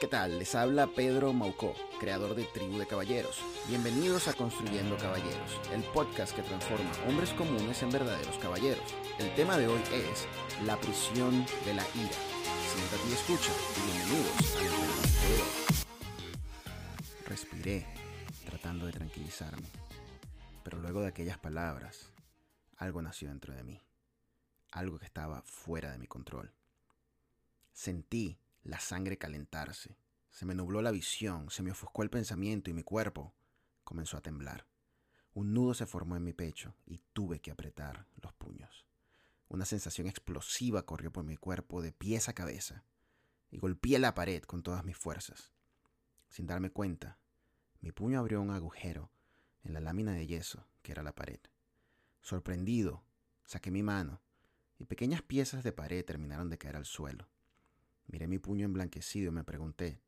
¿Qué 0.00 0.06
tal? 0.06 0.38
Les 0.38 0.54
habla 0.54 0.86
Pedro 0.86 1.32
Maucó, 1.32 1.74
creador 1.98 2.36
de 2.36 2.44
Tribu 2.44 2.78
de 2.78 2.86
Caballeros. 2.86 3.40
Bienvenidos 3.66 4.28
a 4.28 4.32
Construyendo 4.32 4.96
Caballeros, 4.96 5.60
el 5.72 5.82
podcast 5.82 6.36
que 6.36 6.42
transforma 6.42 6.88
hombres 7.08 7.30
comunes 7.30 7.82
en 7.82 7.90
verdaderos 7.90 8.38
caballeros. 8.38 8.94
El 9.18 9.34
tema 9.34 9.58
de 9.58 9.66
hoy 9.66 9.80
es 9.92 10.28
la 10.64 10.80
prisión 10.80 11.44
de 11.64 11.74
la 11.74 11.82
ira. 11.96 12.12
Siéntate 12.70 13.08
y 13.08 13.12
escucha 13.12 13.50
bienvenidos 13.74 14.56
al 14.56 14.68
de. 15.26 15.42
Respiré, 17.26 17.84
tratando 18.46 18.86
de 18.86 18.92
tranquilizarme, 18.92 19.66
pero 20.62 20.78
luego 20.78 21.00
de 21.00 21.08
aquellas 21.08 21.38
palabras, 21.38 22.12
algo 22.76 23.02
nació 23.02 23.30
dentro 23.30 23.52
de 23.52 23.64
mí, 23.64 23.82
algo 24.70 24.96
que 25.00 25.06
estaba 25.06 25.42
fuera 25.42 25.90
de 25.90 25.98
mi 25.98 26.06
control. 26.06 26.54
Sentí 27.72 28.38
la 28.62 28.80
sangre 28.80 29.18
calentarse. 29.18 29.96
Se 30.30 30.44
me 30.46 30.54
nubló 30.54 30.82
la 30.82 30.90
visión, 30.90 31.50
se 31.50 31.62
me 31.62 31.70
ofuscó 31.70 32.02
el 32.02 32.10
pensamiento 32.10 32.70
y 32.70 32.74
mi 32.74 32.82
cuerpo 32.82 33.34
comenzó 33.84 34.16
a 34.16 34.20
temblar. 34.20 34.66
Un 35.34 35.54
nudo 35.54 35.74
se 35.74 35.86
formó 35.86 36.16
en 36.16 36.24
mi 36.24 36.32
pecho 36.32 36.74
y 36.86 36.98
tuve 37.12 37.40
que 37.40 37.50
apretar 37.50 38.06
los 38.20 38.32
puños. 38.34 38.86
Una 39.48 39.64
sensación 39.64 40.06
explosiva 40.06 40.84
corrió 40.84 41.12
por 41.12 41.24
mi 41.24 41.36
cuerpo 41.36 41.80
de 41.80 41.92
pies 41.92 42.28
a 42.28 42.34
cabeza 42.34 42.84
y 43.50 43.58
golpeé 43.58 43.98
la 43.98 44.14
pared 44.14 44.42
con 44.42 44.62
todas 44.62 44.84
mis 44.84 44.96
fuerzas. 44.96 45.52
Sin 46.28 46.46
darme 46.46 46.70
cuenta, 46.70 47.18
mi 47.80 47.92
puño 47.92 48.18
abrió 48.18 48.42
un 48.42 48.50
agujero 48.50 49.10
en 49.62 49.72
la 49.72 49.80
lámina 49.80 50.12
de 50.12 50.26
yeso 50.26 50.66
que 50.82 50.92
era 50.92 51.02
la 51.02 51.14
pared. 51.14 51.40
Sorprendido, 52.20 53.04
saqué 53.44 53.70
mi 53.70 53.82
mano 53.82 54.20
y 54.78 54.84
pequeñas 54.84 55.22
piezas 55.22 55.64
de 55.64 55.72
pared 55.72 56.04
terminaron 56.04 56.50
de 56.50 56.58
caer 56.58 56.76
al 56.76 56.84
suelo. 56.84 57.28
Miré 58.08 58.26
mi 58.26 58.38
puño 58.38 58.64
emblanquecido 58.64 59.28
y 59.28 59.34
me 59.34 59.44
pregunté, 59.44 60.00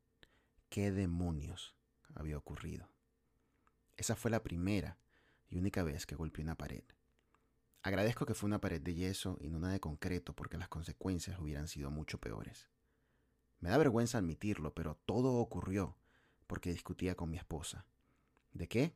¿qué 0.71 0.91
demonios 0.91 1.75
había 2.15 2.39
ocurrido? 2.39 2.89
Esa 3.97 4.17
fue 4.17 4.31
la 4.31 4.43
primera 4.43 4.99
y 5.51 5.59
única 5.59 5.83
vez 5.83 6.07
que 6.07 6.15
golpeé 6.15 6.43
una 6.43 6.57
pared. 6.57 6.83
Agradezco 7.83 8.25
que 8.25 8.35
fue 8.35 8.47
una 8.47 8.61
pared 8.61 8.81
de 8.81 8.95
yeso 8.95 9.39
y 9.41 9.49
no 9.49 9.59
una 9.59 9.73
de 9.73 9.81
concreto 9.81 10.35
porque 10.35 10.57
las 10.57 10.69
consecuencias 10.69 11.39
hubieran 11.39 11.69
sido 11.69 11.91
mucho 11.91 12.19
peores. 12.19 12.69
Me 13.61 13.69
da 13.69 13.77
vergüenza 13.77 14.17
admitirlo, 14.17 14.75
pero 14.75 14.97
todo 15.05 15.35
ocurrió 15.35 15.97
porque 16.47 16.73
discutía 16.73 17.15
con 17.15 17.31
mi 17.31 17.37
esposa. 17.37 17.85
¿De 18.53 18.67
qué? 18.67 18.95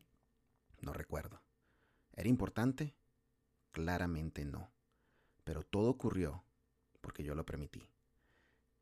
No 0.81 0.95
recuerdo. 0.95 1.43
¿Era 2.15 2.29
importante? 2.29 2.95
Claramente 3.71 4.47
no. 4.47 4.71
Pero 5.45 5.63
todo 5.63 5.91
ocurrió 5.91 6.43
porque 7.03 7.23
yo 7.23 7.35
lo 7.35 7.45
permití. 7.45 7.94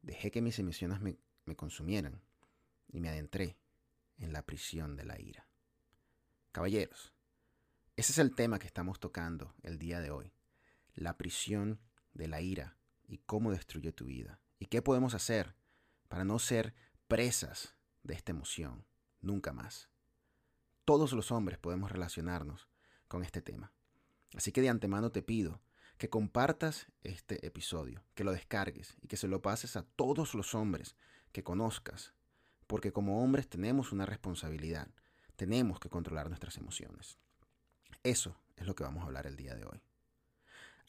Dejé 0.02 0.30
que 0.30 0.42
mis 0.42 0.58
emociones 0.58 1.00
me, 1.00 1.16
consumieran 1.56 2.22
y 2.88 3.00
me 3.00 3.08
adentré 3.08 3.56
en 4.18 4.32
la 4.32 4.44
prisión 4.44 4.96
de 4.96 5.04
la 5.04 5.20
ira. 5.20 5.48
Caballeros, 6.50 7.12
ese 7.96 8.12
es 8.12 8.18
el 8.18 8.34
tema 8.34 8.58
que 8.58 8.66
estamos 8.66 9.00
tocando 9.00 9.54
el 9.62 9.78
día 9.78 10.00
de 10.00 10.10
hoy. 10.10 10.32
La 10.94 11.16
prisión 11.16 11.80
de 12.14 12.26
la 12.26 12.40
ira 12.40 12.76
y 13.06 13.18
cómo 13.18 13.52
destruye 13.52 13.92
tu 13.92 14.06
vida. 14.06 14.40
Y 14.58 14.66
qué 14.66 14.82
podemos 14.82 15.14
hacer 15.14 15.54
para 16.08 16.24
no 16.24 16.38
ser 16.38 16.74
presas 17.08 17.76
de 18.02 18.14
esta 18.14 18.32
emoción 18.32 18.84
nunca 19.20 19.52
más. 19.52 19.88
Todos 20.84 21.12
los 21.12 21.30
hombres 21.30 21.58
podemos 21.58 21.92
relacionarnos 21.92 22.68
con 23.08 23.22
este 23.22 23.40
tema. 23.40 23.72
Así 24.34 24.50
que 24.52 24.62
de 24.62 24.68
antemano 24.68 25.12
te 25.12 25.22
pido 25.22 25.62
que 26.02 26.10
compartas 26.10 26.88
este 27.04 27.46
episodio, 27.46 28.02
que 28.16 28.24
lo 28.24 28.32
descargues 28.32 28.96
y 29.02 29.06
que 29.06 29.16
se 29.16 29.28
lo 29.28 29.40
pases 29.40 29.76
a 29.76 29.84
todos 29.84 30.34
los 30.34 30.52
hombres 30.52 30.96
que 31.30 31.44
conozcas, 31.44 32.12
porque 32.66 32.90
como 32.90 33.22
hombres 33.22 33.48
tenemos 33.48 33.92
una 33.92 34.04
responsabilidad, 34.04 34.88
tenemos 35.36 35.78
que 35.78 35.90
controlar 35.90 36.26
nuestras 36.26 36.56
emociones. 36.56 37.20
Eso 38.02 38.36
es 38.56 38.66
lo 38.66 38.74
que 38.74 38.82
vamos 38.82 39.04
a 39.04 39.06
hablar 39.06 39.28
el 39.28 39.36
día 39.36 39.54
de 39.54 39.64
hoy. 39.64 39.80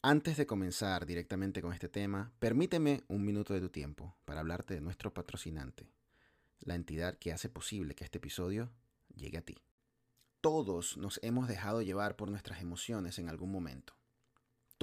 Antes 0.02 0.36
de 0.36 0.48
comenzar 0.48 1.06
directamente 1.06 1.62
con 1.62 1.72
este 1.72 1.88
tema, 1.88 2.32
permíteme 2.40 3.04
un 3.06 3.24
minuto 3.24 3.54
de 3.54 3.60
tu 3.60 3.68
tiempo 3.68 4.16
para 4.24 4.40
hablarte 4.40 4.74
de 4.74 4.80
nuestro 4.80 5.14
patrocinante, 5.14 5.92
la 6.58 6.74
entidad 6.74 7.14
que 7.18 7.32
hace 7.32 7.48
posible 7.48 7.94
que 7.94 8.02
este 8.02 8.18
episodio 8.18 8.72
llegue 9.14 9.38
a 9.38 9.44
ti. 9.44 9.54
Todos 10.40 10.96
nos 10.96 11.20
hemos 11.22 11.46
dejado 11.46 11.82
llevar 11.82 12.16
por 12.16 12.32
nuestras 12.32 12.60
emociones 12.60 13.20
en 13.20 13.28
algún 13.28 13.52
momento. 13.52 13.94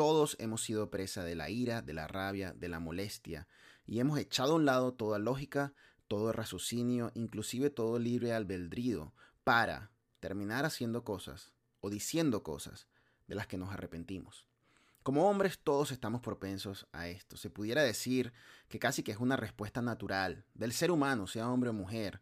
Todos 0.01 0.35
hemos 0.39 0.63
sido 0.63 0.89
presa 0.89 1.23
de 1.23 1.35
la 1.35 1.51
ira, 1.51 1.83
de 1.83 1.93
la 1.93 2.07
rabia, 2.07 2.53
de 2.53 2.69
la 2.69 2.79
molestia, 2.79 3.47
y 3.85 3.99
hemos 3.99 4.17
echado 4.17 4.53
a 4.53 4.55
un 4.55 4.65
lado 4.65 4.95
toda 4.95 5.19
lógica, 5.19 5.75
todo 6.07 6.33
raciocinio, 6.33 7.11
inclusive 7.13 7.69
todo 7.69 7.99
libre 7.99 8.33
albedrío, 8.33 9.13
para 9.43 9.91
terminar 10.19 10.65
haciendo 10.65 11.03
cosas 11.03 11.53
o 11.81 11.91
diciendo 11.91 12.41
cosas 12.41 12.87
de 13.27 13.35
las 13.35 13.45
que 13.45 13.59
nos 13.59 13.71
arrepentimos. 13.71 14.47
Como 15.03 15.29
hombres 15.29 15.59
todos 15.59 15.91
estamos 15.91 16.21
propensos 16.21 16.87
a 16.93 17.07
esto. 17.07 17.37
Se 17.37 17.51
pudiera 17.51 17.83
decir 17.83 18.33
que 18.69 18.79
casi 18.79 19.03
que 19.03 19.11
es 19.11 19.19
una 19.19 19.37
respuesta 19.37 19.83
natural 19.83 20.45
del 20.55 20.73
ser 20.73 20.89
humano, 20.89 21.27
sea 21.27 21.47
hombre 21.47 21.69
o 21.69 21.73
mujer, 21.73 22.21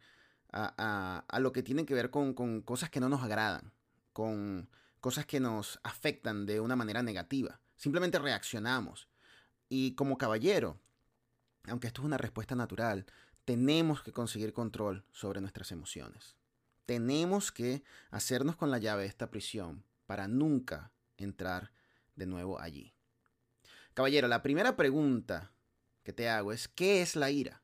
a, 0.51 1.23
lo 1.39 1.53
que 1.53 1.63
tiene 1.63 1.85
que 1.85 1.93
ver 1.93 2.09
con, 2.09 2.33
con 2.33 2.61
cosas 2.61 2.89
que 2.89 2.99
no 2.99 3.07
nos 3.07 3.23
agradan, 3.23 3.71
con 4.11 4.67
cosas 4.99 5.25
que 5.25 5.39
nos 5.39 5.79
afectan 5.83 6.45
de 6.45 6.59
una 6.59 6.75
manera 6.75 7.03
negativa. 7.03 7.61
Simplemente 7.79 8.19
reaccionamos. 8.19 9.07
Y 9.69 9.95
como 9.95 10.17
caballero, 10.17 10.77
aunque 11.63 11.87
esto 11.87 12.01
es 12.01 12.05
una 12.05 12.17
respuesta 12.17 12.53
natural, 12.53 13.05
tenemos 13.45 14.03
que 14.03 14.11
conseguir 14.11 14.51
control 14.51 15.05
sobre 15.11 15.39
nuestras 15.39 15.71
emociones. 15.71 16.35
Tenemos 16.85 17.53
que 17.53 17.81
hacernos 18.11 18.57
con 18.57 18.69
la 18.69 18.79
llave 18.79 19.03
de 19.03 19.07
esta 19.07 19.31
prisión 19.31 19.85
para 20.07 20.27
nunca 20.27 20.91
entrar 21.17 21.71
de 22.17 22.25
nuevo 22.25 22.59
allí. 22.59 22.93
Caballero, 23.93 24.27
la 24.27 24.43
primera 24.43 24.75
pregunta 24.75 25.53
que 26.03 26.11
te 26.11 26.27
hago 26.27 26.51
es, 26.51 26.67
¿qué 26.67 27.01
es 27.01 27.15
la 27.15 27.31
ira? 27.31 27.61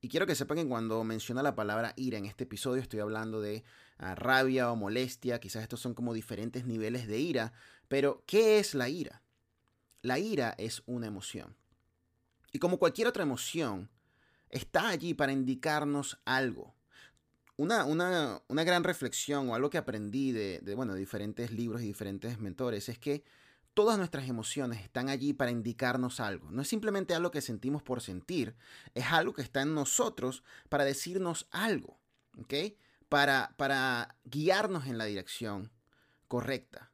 Y 0.00 0.08
quiero 0.08 0.26
que 0.26 0.34
sepan 0.34 0.58
que 0.58 0.66
cuando 0.66 1.04
menciona 1.04 1.44
la 1.44 1.54
palabra 1.54 1.92
ira 1.96 2.18
en 2.18 2.26
este 2.26 2.42
episodio 2.42 2.82
estoy 2.82 2.98
hablando 2.98 3.40
de 3.40 3.62
ah, 3.98 4.16
rabia 4.16 4.72
o 4.72 4.76
molestia, 4.76 5.38
quizás 5.38 5.62
estos 5.62 5.80
son 5.80 5.94
como 5.94 6.12
diferentes 6.12 6.66
niveles 6.66 7.06
de 7.06 7.20
ira, 7.20 7.52
pero 7.86 8.24
¿qué 8.26 8.58
es 8.58 8.74
la 8.74 8.88
ira? 8.88 9.23
La 10.04 10.18
ira 10.18 10.54
es 10.58 10.82
una 10.84 11.06
emoción. 11.06 11.56
Y 12.52 12.58
como 12.58 12.78
cualquier 12.78 13.08
otra 13.08 13.22
emoción, 13.22 13.88
está 14.50 14.90
allí 14.90 15.14
para 15.14 15.32
indicarnos 15.32 16.20
algo. 16.26 16.74
Una, 17.56 17.86
una, 17.86 18.64
gran 18.64 18.84
reflexión 18.84 19.48
o 19.48 19.54
algo 19.54 19.70
que 19.70 19.78
aprendí 19.78 20.30
de, 20.30 20.60
bueno, 20.76 20.94
diferentes 20.94 21.52
libros 21.52 21.80
y 21.80 21.86
diferentes 21.86 22.38
mentores 22.38 22.88
es 22.90 22.98
que 22.98 23.24
Todas 23.72 23.98
nuestras 23.98 24.28
emociones 24.28 24.84
están 24.84 25.08
allí 25.08 25.32
para 25.32 25.50
indicarnos 25.50 26.20
algo. 26.20 26.48
No 26.52 26.62
es 26.62 26.68
simplemente 26.68 27.12
algo 27.12 27.32
que 27.32 27.40
sentimos 27.40 27.82
por 27.82 28.00
sentir, 28.00 28.54
es 28.94 29.06
algo 29.06 29.32
que 29.32 29.42
está 29.42 29.62
en 29.62 29.74
nosotros 29.74 30.44
para 30.68 30.84
decirnos 30.84 31.48
algo. 31.50 31.98
Para, 33.08 33.52
para 33.56 34.16
guiarnos 34.24 34.86
en 34.86 34.96
la 34.96 35.06
dirección 35.06 35.72
correcta. 36.28 36.92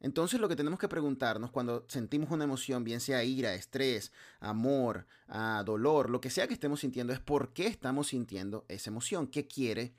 Entonces 0.00 0.40
lo 0.40 0.48
que 0.48 0.56
tenemos 0.56 0.78
que 0.78 0.88
preguntarnos 0.88 1.50
cuando 1.50 1.84
sentimos 1.88 2.30
una 2.30 2.44
emoción, 2.44 2.84
bien 2.84 3.00
sea 3.00 3.22
ira, 3.22 3.54
estrés, 3.54 4.12
amor, 4.40 5.06
ah, 5.28 5.62
dolor, 5.64 6.08
lo 6.08 6.20
que 6.20 6.30
sea 6.30 6.48
que 6.48 6.54
estemos 6.54 6.80
sintiendo, 6.80 7.12
es 7.12 7.20
por 7.20 7.52
qué 7.52 7.66
estamos 7.66 8.08
sintiendo 8.08 8.64
esa 8.68 8.90
emoción, 8.90 9.26
qué 9.26 9.46
quiere 9.46 9.94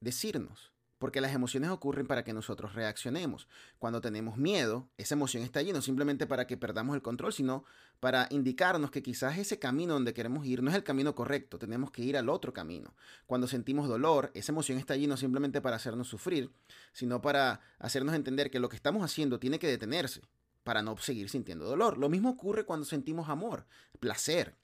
decirnos. 0.00 0.75
Porque 0.98 1.20
las 1.20 1.34
emociones 1.34 1.70
ocurren 1.70 2.06
para 2.06 2.24
que 2.24 2.32
nosotros 2.32 2.74
reaccionemos. 2.74 3.48
Cuando 3.78 4.00
tenemos 4.00 4.38
miedo, 4.38 4.88
esa 4.96 5.14
emoción 5.14 5.42
está 5.42 5.60
allí 5.60 5.72
no 5.72 5.82
simplemente 5.82 6.26
para 6.26 6.46
que 6.46 6.56
perdamos 6.56 6.96
el 6.96 7.02
control, 7.02 7.32
sino 7.32 7.64
para 8.00 8.28
indicarnos 8.30 8.90
que 8.90 9.02
quizás 9.02 9.38
ese 9.38 9.58
camino 9.58 9.94
donde 9.94 10.14
queremos 10.14 10.46
ir 10.46 10.62
no 10.62 10.70
es 10.70 10.76
el 10.76 10.84
camino 10.84 11.14
correcto, 11.14 11.58
tenemos 11.58 11.90
que 11.90 12.02
ir 12.02 12.16
al 12.16 12.28
otro 12.28 12.52
camino. 12.52 12.94
Cuando 13.26 13.46
sentimos 13.46 13.88
dolor, 13.88 14.30
esa 14.34 14.52
emoción 14.52 14.78
está 14.78 14.94
allí 14.94 15.06
no 15.06 15.16
simplemente 15.16 15.60
para 15.60 15.76
hacernos 15.76 16.08
sufrir, 16.08 16.50
sino 16.92 17.20
para 17.20 17.60
hacernos 17.78 18.14
entender 18.14 18.50
que 18.50 18.60
lo 18.60 18.68
que 18.68 18.76
estamos 18.76 19.02
haciendo 19.02 19.38
tiene 19.38 19.58
que 19.58 19.66
detenerse 19.66 20.22
para 20.64 20.82
no 20.82 20.96
seguir 20.96 21.28
sintiendo 21.28 21.64
dolor. 21.64 21.96
Lo 21.96 22.08
mismo 22.08 22.30
ocurre 22.30 22.64
cuando 22.64 22.84
sentimos 22.84 23.28
amor, 23.28 23.66
placer. 24.00 24.56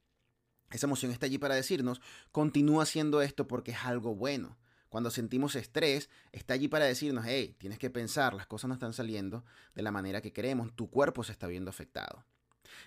Esa 0.70 0.86
emoción 0.86 1.12
está 1.12 1.26
allí 1.26 1.38
para 1.38 1.54
decirnos, 1.54 2.00
continúa 2.32 2.82
haciendo 2.82 3.22
esto 3.22 3.46
porque 3.46 3.72
es 3.72 3.84
algo 3.84 4.14
bueno. 4.14 4.56
Cuando 4.92 5.10
sentimos 5.10 5.56
estrés, 5.56 6.10
está 6.32 6.52
allí 6.52 6.68
para 6.68 6.84
decirnos, 6.84 7.24
hey, 7.26 7.56
tienes 7.58 7.78
que 7.78 7.88
pensar, 7.88 8.34
las 8.34 8.46
cosas 8.46 8.68
no 8.68 8.74
están 8.74 8.92
saliendo 8.92 9.42
de 9.74 9.80
la 9.80 9.90
manera 9.90 10.20
que 10.20 10.34
queremos, 10.34 10.76
tu 10.76 10.90
cuerpo 10.90 11.24
se 11.24 11.32
está 11.32 11.46
viendo 11.46 11.70
afectado. 11.70 12.26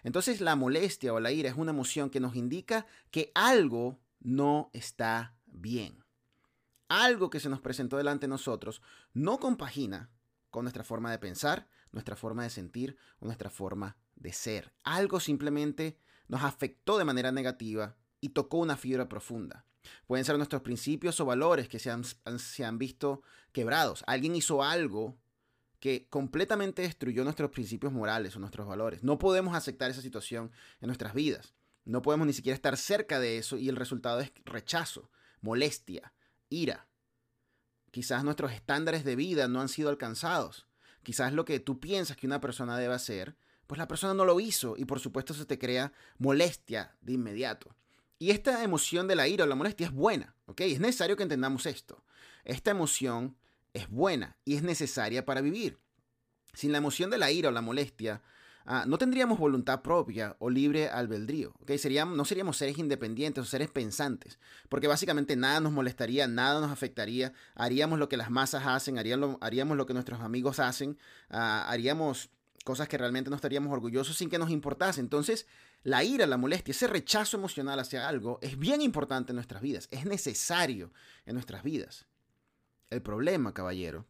Entonces 0.04 0.40
la 0.40 0.56
molestia 0.56 1.16
o 1.16 1.20
la 1.20 1.32
ira 1.32 1.50
es 1.50 1.56
una 1.58 1.72
emoción 1.72 2.12
que 2.12 2.20
nos 2.20 2.36
indica 2.36 2.86
que 3.10 3.32
algo 3.34 4.00
no 4.20 4.70
está 4.72 5.36
bien. 5.48 6.04
Algo 6.90 7.32
que 7.32 7.40
se 7.40 7.50
nos 7.50 7.60
presentó 7.60 7.98
delante 7.98 8.28
de 8.28 8.30
nosotros 8.30 8.84
no 9.16 9.40
compagina 9.40 10.12
con 10.52 10.66
nuestra 10.66 10.84
forma 10.84 11.10
de 11.10 11.18
pensar, 11.18 11.68
nuestra 11.92 12.16
forma 12.16 12.44
de 12.44 12.52
sentir 12.52 12.98
o 13.18 13.26
nuestra 13.26 13.50
forma 13.50 13.98
de 14.16 14.32
ser. 14.32 14.76
Algo 14.84 15.20
simplemente 15.20 15.98
nos 16.28 16.44
afectó 16.44 17.00
de 17.00 17.06
manera 17.06 17.32
negativa 17.32 17.96
y 18.22 18.30
tocó 18.30 18.60
una 18.60 18.78
fibra 18.78 19.10
profunda. 19.10 19.66
Pueden 20.08 20.26
ser 20.26 20.38
nuestros 20.38 20.62
principios 20.62 21.20
o 21.20 21.26
valores 21.26 21.68
que 21.68 21.80
se 21.80 21.92
han, 21.92 22.04
se 22.04 22.66
han 22.66 22.78
visto 22.78 23.22
quebrados. 23.52 24.04
Alguien 24.08 24.36
hizo 24.36 24.64
algo 24.64 25.18
que 25.80 26.08
completamente 26.10 26.82
destruyó 26.82 27.24
nuestros 27.24 27.52
principios 27.52 27.94
morales 27.94 28.36
o 28.36 28.40
nuestros 28.40 28.68
valores. 28.68 29.04
No 29.04 29.20
podemos 29.20 29.56
aceptar 29.56 29.92
esa 29.92 30.02
situación 30.02 30.52
en 30.82 30.88
nuestras 30.88 31.14
vidas. 31.14 31.54
No 31.84 32.02
podemos 32.02 32.26
ni 32.26 32.34
siquiera 32.34 32.56
estar 32.56 32.78
cerca 32.78 33.20
de 33.20 33.38
eso 33.38 33.58
y 33.58 33.70
el 33.70 33.76
resultado 33.76 34.20
es 34.20 34.32
rechazo, 34.46 35.12
molestia, 35.42 36.14
ira. 36.50 36.88
Quizás 37.92 38.24
nuestros 38.24 38.52
estándares 38.52 39.04
de 39.06 39.16
vida 39.16 39.48
no 39.48 39.62
han 39.62 39.70
sido 39.70 39.90
alcanzados. 39.90 40.68
Quizás 41.04 41.34
lo 41.34 41.46
que 41.46 41.60
tú 41.60 41.80
piensas 41.80 42.18
que 42.18 42.26
una 42.26 42.42
persona 42.42 42.78
debe 42.78 42.96
hacer, 42.96 43.38
pues 43.68 43.78
la 43.78 43.88
persona 43.88 44.16
no 44.16 44.26
lo 44.26 44.40
hizo 44.40 44.76
y 44.78 44.86
por 44.86 45.00
supuesto 45.00 45.34
se 45.34 45.46
te 45.46 45.60
crea 45.60 45.94
molestia 46.18 46.96
de 47.02 47.14
inmediato. 47.14 47.75
Y 48.18 48.32
esta 48.32 48.64
emoción 48.64 49.08
de 49.08 49.16
la 49.16 49.28
ira 49.28 49.44
o 49.44 49.48
la 49.48 49.56
molestia 49.56 49.88
es 49.88 49.94
buena, 49.94 50.36
¿ok? 50.46 50.62
Es 50.62 50.80
necesario 50.80 51.18
que 51.18 51.24
entendamos 51.24 51.66
esto. 51.66 52.04
Esta 52.46 52.72
emoción 52.72 53.36
es 53.74 53.90
buena 53.90 54.38
y 54.46 54.56
es 54.56 54.64
necesaria 54.64 55.26
para 55.26 55.42
vivir. 55.42 55.78
Sin 56.54 56.72
la 56.72 56.78
emoción 56.78 57.10
de 57.10 57.18
la 57.18 57.32
ira 57.32 57.50
o 57.50 57.52
la 57.52 57.62
molestia, 57.62 58.22
ah, 58.66 58.86
no 58.88 58.98
tendríamos 58.98 59.38
voluntad 59.38 59.82
propia 59.82 60.38
o 60.40 60.50
libre 60.50 60.88
albedrío. 60.88 61.54
¿okay? 61.60 61.78
Seríamos, 61.78 62.16
no 62.16 62.24
seríamos 62.24 62.56
seres 62.56 62.78
independientes 62.78 63.44
o 63.44 63.46
seres 63.46 63.70
pensantes, 63.70 64.40
porque 64.70 64.88
básicamente 64.88 65.36
nada 65.36 65.60
nos 65.60 65.74
molestaría, 65.74 66.26
nada 66.28 66.62
nos 66.62 66.72
afectaría. 66.72 67.34
Haríamos 67.54 68.00
lo 68.00 68.08
que 68.08 68.16
las 68.16 68.32
masas 68.32 68.66
hacen, 68.66 68.98
haríamos, 68.98 69.38
haríamos 69.42 69.76
lo 69.76 69.86
que 69.86 69.94
nuestros 69.94 70.22
amigos 70.22 70.60
hacen, 70.60 70.98
ah, 71.30 71.66
haríamos 71.68 72.30
cosas 72.64 72.88
que 72.88 72.98
realmente 72.98 73.30
no 73.30 73.36
estaríamos 73.36 73.74
orgullosos 73.74 74.18
sin 74.18 74.30
que 74.30 74.40
nos 74.40 74.50
importase. 74.50 75.02
Entonces, 75.02 75.48
la 75.86 76.04
ira, 76.04 76.26
la 76.26 76.38
molestia, 76.38 76.72
ese 76.72 76.88
rechazo 76.88 77.38
emocional 77.38 77.80
hacia 77.80 78.08
algo 78.08 78.40
es 78.42 78.58
bien 78.58 78.82
importante 78.82 79.32
en 79.32 79.36
nuestras 79.36 79.62
vidas, 79.62 79.88
es 79.92 80.06
necesario 80.06 80.92
en 81.28 81.36
nuestras 81.36 81.62
vidas. 81.62 82.08
El 82.90 83.04
problema, 83.04 83.54
caballero, 83.54 84.08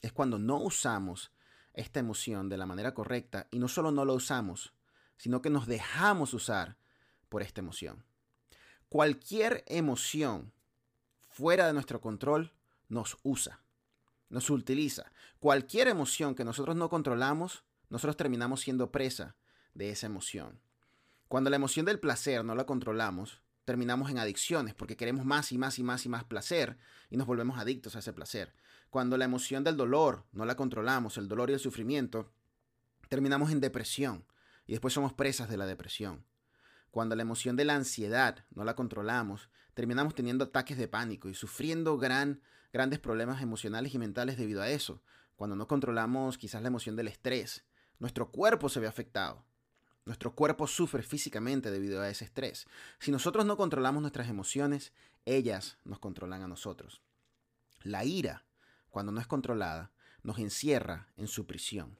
es 0.00 0.14
cuando 0.14 0.38
no 0.38 0.56
usamos 0.56 1.32
esta 1.74 2.00
emoción 2.00 2.48
de 2.48 2.56
la 2.56 2.64
manera 2.64 2.94
correcta 2.94 3.46
y 3.50 3.58
no 3.58 3.68
solo 3.68 3.92
no 3.92 4.06
lo 4.06 4.14
usamos, 4.14 4.72
sino 5.18 5.42
que 5.42 5.50
nos 5.50 5.66
dejamos 5.66 6.32
usar 6.32 6.78
por 7.28 7.42
esta 7.42 7.60
emoción. 7.60 8.02
Cualquier 8.88 9.64
emoción 9.66 10.50
fuera 11.28 11.66
de 11.66 11.74
nuestro 11.74 12.00
control 12.00 12.54
nos 12.88 13.18
usa, 13.22 13.60
nos 14.30 14.48
utiliza. 14.48 15.12
Cualquier 15.40 15.88
emoción 15.88 16.34
que 16.34 16.44
nosotros 16.44 16.74
no 16.74 16.88
controlamos, 16.88 17.64
nosotros 17.90 18.16
terminamos 18.16 18.62
siendo 18.62 18.90
presa 18.90 19.36
de 19.74 19.90
esa 19.90 20.06
emoción. 20.06 20.64
Cuando 21.28 21.50
la 21.50 21.56
emoción 21.56 21.84
del 21.86 21.98
placer 21.98 22.44
no 22.44 22.54
la 22.54 22.66
controlamos, 22.66 23.42
terminamos 23.64 24.10
en 24.10 24.18
adicciones 24.18 24.74
porque 24.74 24.96
queremos 24.96 25.24
más 25.24 25.50
y 25.50 25.58
más 25.58 25.76
y 25.80 25.82
más 25.82 26.06
y 26.06 26.08
más 26.08 26.22
placer 26.22 26.78
y 27.10 27.16
nos 27.16 27.26
volvemos 27.26 27.58
adictos 27.58 27.96
a 27.96 27.98
ese 27.98 28.12
placer. 28.12 28.54
Cuando 28.90 29.18
la 29.18 29.24
emoción 29.24 29.64
del 29.64 29.76
dolor 29.76 30.24
no 30.30 30.44
la 30.44 30.54
controlamos, 30.54 31.18
el 31.18 31.26
dolor 31.26 31.50
y 31.50 31.54
el 31.54 31.58
sufrimiento, 31.58 32.30
terminamos 33.08 33.50
en 33.50 33.60
depresión 33.60 34.24
y 34.68 34.72
después 34.72 34.94
somos 34.94 35.14
presas 35.14 35.48
de 35.48 35.56
la 35.56 35.66
depresión. 35.66 36.24
Cuando 36.92 37.16
la 37.16 37.22
emoción 37.22 37.56
de 37.56 37.64
la 37.64 37.74
ansiedad 37.74 38.44
no 38.54 38.62
la 38.62 38.76
controlamos, 38.76 39.50
terminamos 39.74 40.14
teniendo 40.14 40.44
ataques 40.44 40.78
de 40.78 40.86
pánico 40.86 41.28
y 41.28 41.34
sufriendo 41.34 41.98
gran, 41.98 42.40
grandes 42.72 43.00
problemas 43.00 43.42
emocionales 43.42 43.92
y 43.92 43.98
mentales 43.98 44.36
debido 44.36 44.62
a 44.62 44.70
eso. 44.70 45.02
Cuando 45.34 45.56
no 45.56 45.66
controlamos 45.66 46.38
quizás 46.38 46.62
la 46.62 46.68
emoción 46.68 46.94
del 46.94 47.08
estrés, 47.08 47.64
nuestro 47.98 48.30
cuerpo 48.30 48.68
se 48.68 48.78
ve 48.78 48.86
afectado 48.86 49.44
nuestro 50.06 50.34
cuerpo 50.34 50.66
sufre 50.66 51.02
físicamente 51.02 51.70
debido 51.70 52.00
a 52.00 52.08
ese 52.08 52.24
estrés. 52.24 52.66
Si 53.00 53.10
nosotros 53.10 53.44
no 53.44 53.56
controlamos 53.56 54.00
nuestras 54.00 54.28
emociones, 54.28 54.92
ellas 55.26 55.78
nos 55.84 55.98
controlan 55.98 56.42
a 56.42 56.48
nosotros. 56.48 57.02
La 57.82 58.04
ira, 58.04 58.46
cuando 58.88 59.10
no 59.12 59.20
es 59.20 59.26
controlada, 59.26 59.92
nos 60.22 60.38
encierra 60.38 61.08
en 61.16 61.26
su 61.26 61.46
prisión, 61.46 61.98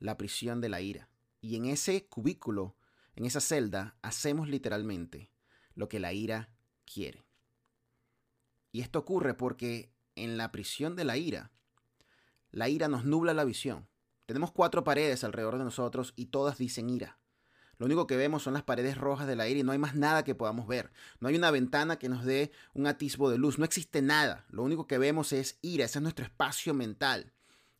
la 0.00 0.16
prisión 0.16 0.60
de 0.60 0.68
la 0.68 0.80
ira. 0.80 1.08
Y 1.40 1.54
en 1.54 1.66
ese 1.66 2.06
cubículo, 2.06 2.76
en 3.14 3.24
esa 3.24 3.40
celda, 3.40 3.96
hacemos 4.02 4.48
literalmente 4.48 5.30
lo 5.74 5.88
que 5.88 6.00
la 6.00 6.12
ira 6.12 6.50
quiere. 6.84 7.24
Y 8.72 8.80
esto 8.80 8.98
ocurre 8.98 9.34
porque 9.34 9.92
en 10.16 10.36
la 10.36 10.50
prisión 10.50 10.96
de 10.96 11.04
la 11.04 11.16
ira, 11.16 11.52
la 12.50 12.68
ira 12.68 12.88
nos 12.88 13.04
nubla 13.04 13.32
la 13.32 13.44
visión. 13.44 13.88
Tenemos 14.26 14.50
cuatro 14.50 14.82
paredes 14.82 15.22
alrededor 15.22 15.56
de 15.58 15.64
nosotros 15.64 16.12
y 16.16 16.26
todas 16.26 16.58
dicen 16.58 16.90
ira. 16.90 17.17
Lo 17.78 17.86
único 17.86 18.06
que 18.06 18.16
vemos 18.16 18.42
son 18.42 18.54
las 18.54 18.64
paredes 18.64 18.98
rojas 18.98 19.28
del 19.28 19.40
aire 19.40 19.60
y 19.60 19.62
no 19.62 19.72
hay 19.72 19.78
más 19.78 19.94
nada 19.94 20.24
que 20.24 20.34
podamos 20.34 20.66
ver. 20.66 20.90
No 21.20 21.28
hay 21.28 21.36
una 21.36 21.52
ventana 21.52 21.98
que 21.98 22.08
nos 22.08 22.24
dé 22.24 22.50
un 22.74 22.86
atisbo 22.88 23.30
de 23.30 23.38
luz. 23.38 23.58
No 23.58 23.64
existe 23.64 24.02
nada. 24.02 24.44
Lo 24.50 24.64
único 24.64 24.88
que 24.88 24.98
vemos 24.98 25.32
es 25.32 25.58
ira. 25.62 25.84
Ese 25.84 25.98
es 25.98 26.02
nuestro 26.02 26.24
espacio 26.24 26.74
mental. 26.74 27.32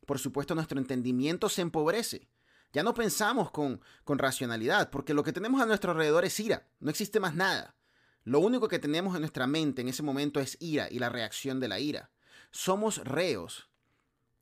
Por 0.05 0.17
supuesto, 0.17 0.55
nuestro 0.55 0.79
entendimiento 0.79 1.49
se 1.49 1.61
empobrece. 1.61 2.29
Ya 2.71 2.83
no 2.83 2.93
pensamos 2.93 3.51
con, 3.51 3.81
con 4.03 4.19
racionalidad, 4.19 4.89
porque 4.89 5.13
lo 5.13 5.23
que 5.23 5.33
tenemos 5.33 5.61
a 5.61 5.65
nuestro 5.65 5.91
alrededor 5.91 6.23
es 6.23 6.39
ira. 6.39 6.67
No 6.79 6.89
existe 6.89 7.19
más 7.19 7.35
nada. 7.35 7.75
Lo 8.23 8.39
único 8.39 8.67
que 8.67 8.79
tenemos 8.79 9.15
en 9.15 9.21
nuestra 9.21 9.47
mente 9.47 9.81
en 9.81 9.89
ese 9.89 10.03
momento 10.03 10.39
es 10.39 10.55
ira 10.61 10.87
y 10.89 10.99
la 10.99 11.09
reacción 11.09 11.59
de 11.59 11.67
la 11.67 11.79
ira. 11.79 12.11
Somos 12.51 13.03
reos 13.03 13.69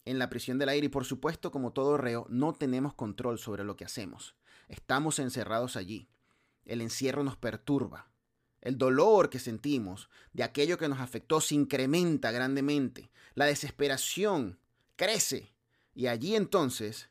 en 0.06 0.20
la 0.20 0.30
prisión 0.30 0.58
del 0.58 0.70
aire 0.70 0.86
y 0.86 0.90
por 0.90 1.06
supuesto, 1.06 1.52
como 1.52 1.74
todo 1.74 1.98
reo, 1.98 2.28
no 2.30 2.54
tenemos 2.54 2.94
control 2.94 3.40
sobre 3.40 3.64
lo 3.64 3.76
que 3.76 3.86
hacemos. 3.86 4.36
Estamos 4.68 5.20
encerrados 5.20 5.76
allí. 5.76 6.10
El 6.66 6.82
encierro 6.82 7.24
nos 7.24 7.38
perturba. 7.38 8.10
El 8.62 8.78
dolor 8.78 9.30
que 9.30 9.40
sentimos 9.40 10.10
de 10.34 10.44
aquello 10.44 10.78
que 10.78 10.90
nos 10.90 11.00
afectó 11.00 11.40
se 11.40 11.56
incrementa 11.56 12.32
grandemente. 12.32 13.12
La 13.36 13.46
desesperación 13.46 14.60
crece. 14.96 15.54
Y 15.94 16.08
allí 16.08 16.36
entonces 16.36 17.10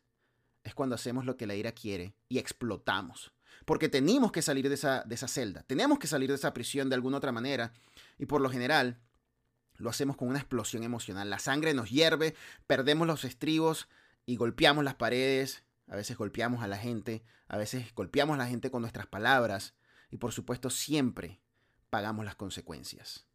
es 0.64 0.75
cuando 0.75 0.94
hacemos 0.94 1.25
lo 1.25 1.37
que 1.37 1.47
la 1.47 1.55
ira 1.55 1.73
quiere 1.73 2.14
y 2.29 2.38
explotamos. 2.38 3.32
Porque 3.64 3.88
tenemos 3.88 4.32
que 4.32 4.43
salir 4.43 4.69
de 4.69 4.75
esa, 4.75 5.02
de 5.05 5.14
esa 5.14 5.29
celda, 5.29 5.62
tenemos 5.62 5.99
que 5.99 6.06
salir 6.06 6.29
de 6.29 6.37
esa 6.37 6.52
prisión 6.52 6.88
de 6.88 6.94
alguna 6.94 7.17
otra 7.17 7.32
manera. 7.32 7.73
Y 8.19 8.26
por 8.26 8.41
lo 8.41 8.50
general 8.50 9.00
lo 9.76 9.91
hacemos 9.91 10.17
con 10.17 10.29
una 10.29 10.38
explosión 10.38 10.82
emocional. 10.82 11.31
La 11.31 11.38
sangre 11.38 11.75
nos 11.75 11.91
hierve, 11.91 12.35
perdemos 12.67 13.06
los 13.06 13.25
estribos 13.25 13.88
y 14.25 14.37
golpeamos 14.37 14.85
las 14.85 14.94
paredes 14.94 15.64
a 15.87 15.97
veces 15.97 16.17
golpeamos 16.17 16.62
a 16.62 16.69
la 16.69 16.79
gente, 16.79 17.25
a 17.49 17.56
veces 17.56 17.94
golpeamos 17.94 18.35
a 18.35 18.38
la 18.38 18.47
gente 18.47 18.71
con 18.71 18.83
nuestras 18.83 19.06
palabras 19.06 19.75
y 20.11 20.19
por 20.19 20.33
supuesto 20.33 20.71
siempre 20.71 21.40
pagamos 21.90 22.25
las 22.25 22.37
consecuencias. 22.37 23.26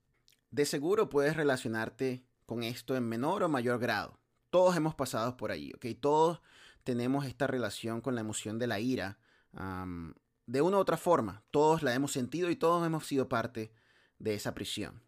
De 0.50 0.66
seguro 0.66 1.10
puedes 1.10 1.36
relacionarte 1.36 2.26
con 2.46 2.64
esto 2.64 2.96
en 2.96 3.08
menor 3.08 3.44
o 3.44 3.50
mayor 3.50 3.80
grado. 3.80 4.20
Todos 4.50 4.76
hemos 4.76 4.96
pasado 4.96 5.38
por 5.38 5.52
ahí, 5.52 5.72
¿ok? 5.74 5.86
Todos 6.00 6.42
tenemos 6.84 7.26
esta 7.26 7.48
relación 7.48 8.02
con 8.02 8.16
la 8.16 8.22
emoción 8.22 8.60
de 8.60 8.68
la 8.68 8.80
ira 8.80 9.18
de 9.54 10.62
una 10.62 10.78
u 10.78 10.80
otra 10.80 10.98
forma. 10.98 11.44
Todos 11.52 11.84
la 11.84 11.94
hemos 11.94 12.12
sentido 12.12 12.50
y 12.50 12.58
todos 12.58 12.86
hemos 12.86 13.08
sido 13.08 13.30
parte 13.30 13.74
de 14.20 14.34
esa 14.34 14.54
prisión. 14.54 15.02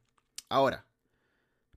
Ahora, 0.48 0.88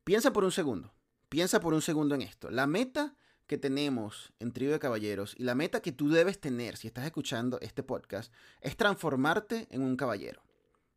piensa 0.04 0.32
por 0.32 0.44
un 0.44 0.52
segundo. 0.52 0.94
Piensa 1.28 1.58
por 1.60 1.74
un 1.74 1.82
segundo 1.82 2.14
en 2.14 2.22
esto. 2.22 2.50
La 2.50 2.68
meta 2.68 3.15
que 3.46 3.58
tenemos 3.58 4.32
en 4.40 4.52
Trío 4.52 4.72
de 4.72 4.78
Caballeros 4.78 5.34
y 5.38 5.44
la 5.44 5.54
meta 5.54 5.80
que 5.80 5.92
tú 5.92 6.10
debes 6.10 6.40
tener 6.40 6.76
si 6.76 6.88
estás 6.88 7.04
escuchando 7.04 7.58
este 7.60 7.82
podcast 7.82 8.32
es 8.60 8.76
transformarte 8.76 9.68
en 9.70 9.82
un 9.82 9.96
caballero. 9.96 10.42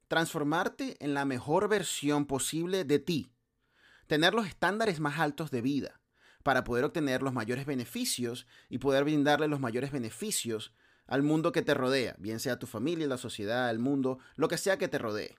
Transformarte 0.07 0.97
en 0.99 1.13
la 1.13 1.25
mejor 1.25 1.69
versión 1.69 2.25
posible 2.25 2.83
de 2.83 2.99
ti. 2.99 3.31
Tener 4.07 4.33
los 4.33 4.47
estándares 4.47 4.99
más 4.99 5.19
altos 5.19 5.51
de 5.51 5.61
vida 5.61 6.01
para 6.43 6.63
poder 6.63 6.85
obtener 6.85 7.21
los 7.21 7.33
mayores 7.33 7.65
beneficios 7.65 8.47
y 8.69 8.79
poder 8.79 9.03
brindarle 9.03 9.47
los 9.47 9.59
mayores 9.59 9.91
beneficios 9.91 10.73
al 11.05 11.23
mundo 11.23 11.51
que 11.51 11.61
te 11.61 11.73
rodea, 11.73 12.15
bien 12.19 12.39
sea 12.39 12.59
tu 12.59 12.67
familia, 12.67 13.07
la 13.07 13.17
sociedad, 13.17 13.69
el 13.69 13.79
mundo, 13.79 14.19
lo 14.35 14.47
que 14.47 14.57
sea 14.57 14.77
que 14.77 14.87
te 14.87 14.99
rodee. 14.99 15.37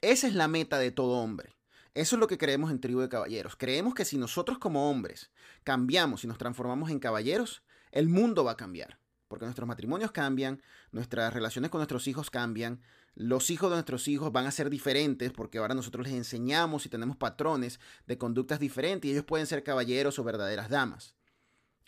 Esa 0.00 0.28
es 0.28 0.34
la 0.34 0.48
meta 0.48 0.78
de 0.78 0.92
todo 0.92 1.18
hombre. 1.18 1.57
Eso 1.94 2.16
es 2.16 2.20
lo 2.20 2.26
que 2.26 2.38
creemos 2.38 2.70
en 2.70 2.80
Tribu 2.80 3.00
de 3.00 3.08
Caballeros. 3.08 3.56
Creemos 3.56 3.94
que 3.94 4.04
si 4.04 4.18
nosotros 4.18 4.58
como 4.58 4.90
hombres 4.90 5.30
cambiamos 5.64 6.24
y 6.24 6.26
nos 6.26 6.38
transformamos 6.38 6.90
en 6.90 6.98
caballeros, 6.98 7.62
el 7.90 8.08
mundo 8.08 8.44
va 8.44 8.52
a 8.52 8.56
cambiar. 8.56 8.98
Porque 9.28 9.44
nuestros 9.44 9.68
matrimonios 9.68 10.10
cambian, 10.10 10.62
nuestras 10.90 11.34
relaciones 11.34 11.70
con 11.70 11.80
nuestros 11.80 12.06
hijos 12.08 12.30
cambian, 12.30 12.80
los 13.14 13.50
hijos 13.50 13.68
de 13.70 13.76
nuestros 13.76 14.06
hijos 14.08 14.32
van 14.32 14.46
a 14.46 14.50
ser 14.50 14.70
diferentes 14.70 15.32
porque 15.32 15.58
ahora 15.58 15.74
nosotros 15.74 16.06
les 16.06 16.14
enseñamos 16.14 16.86
y 16.86 16.88
tenemos 16.88 17.16
patrones 17.16 17.80
de 18.06 18.16
conductas 18.16 18.60
diferentes 18.60 19.08
y 19.08 19.12
ellos 19.12 19.24
pueden 19.24 19.46
ser 19.46 19.64
caballeros 19.64 20.18
o 20.18 20.24
verdaderas 20.24 20.70
damas. 20.70 21.14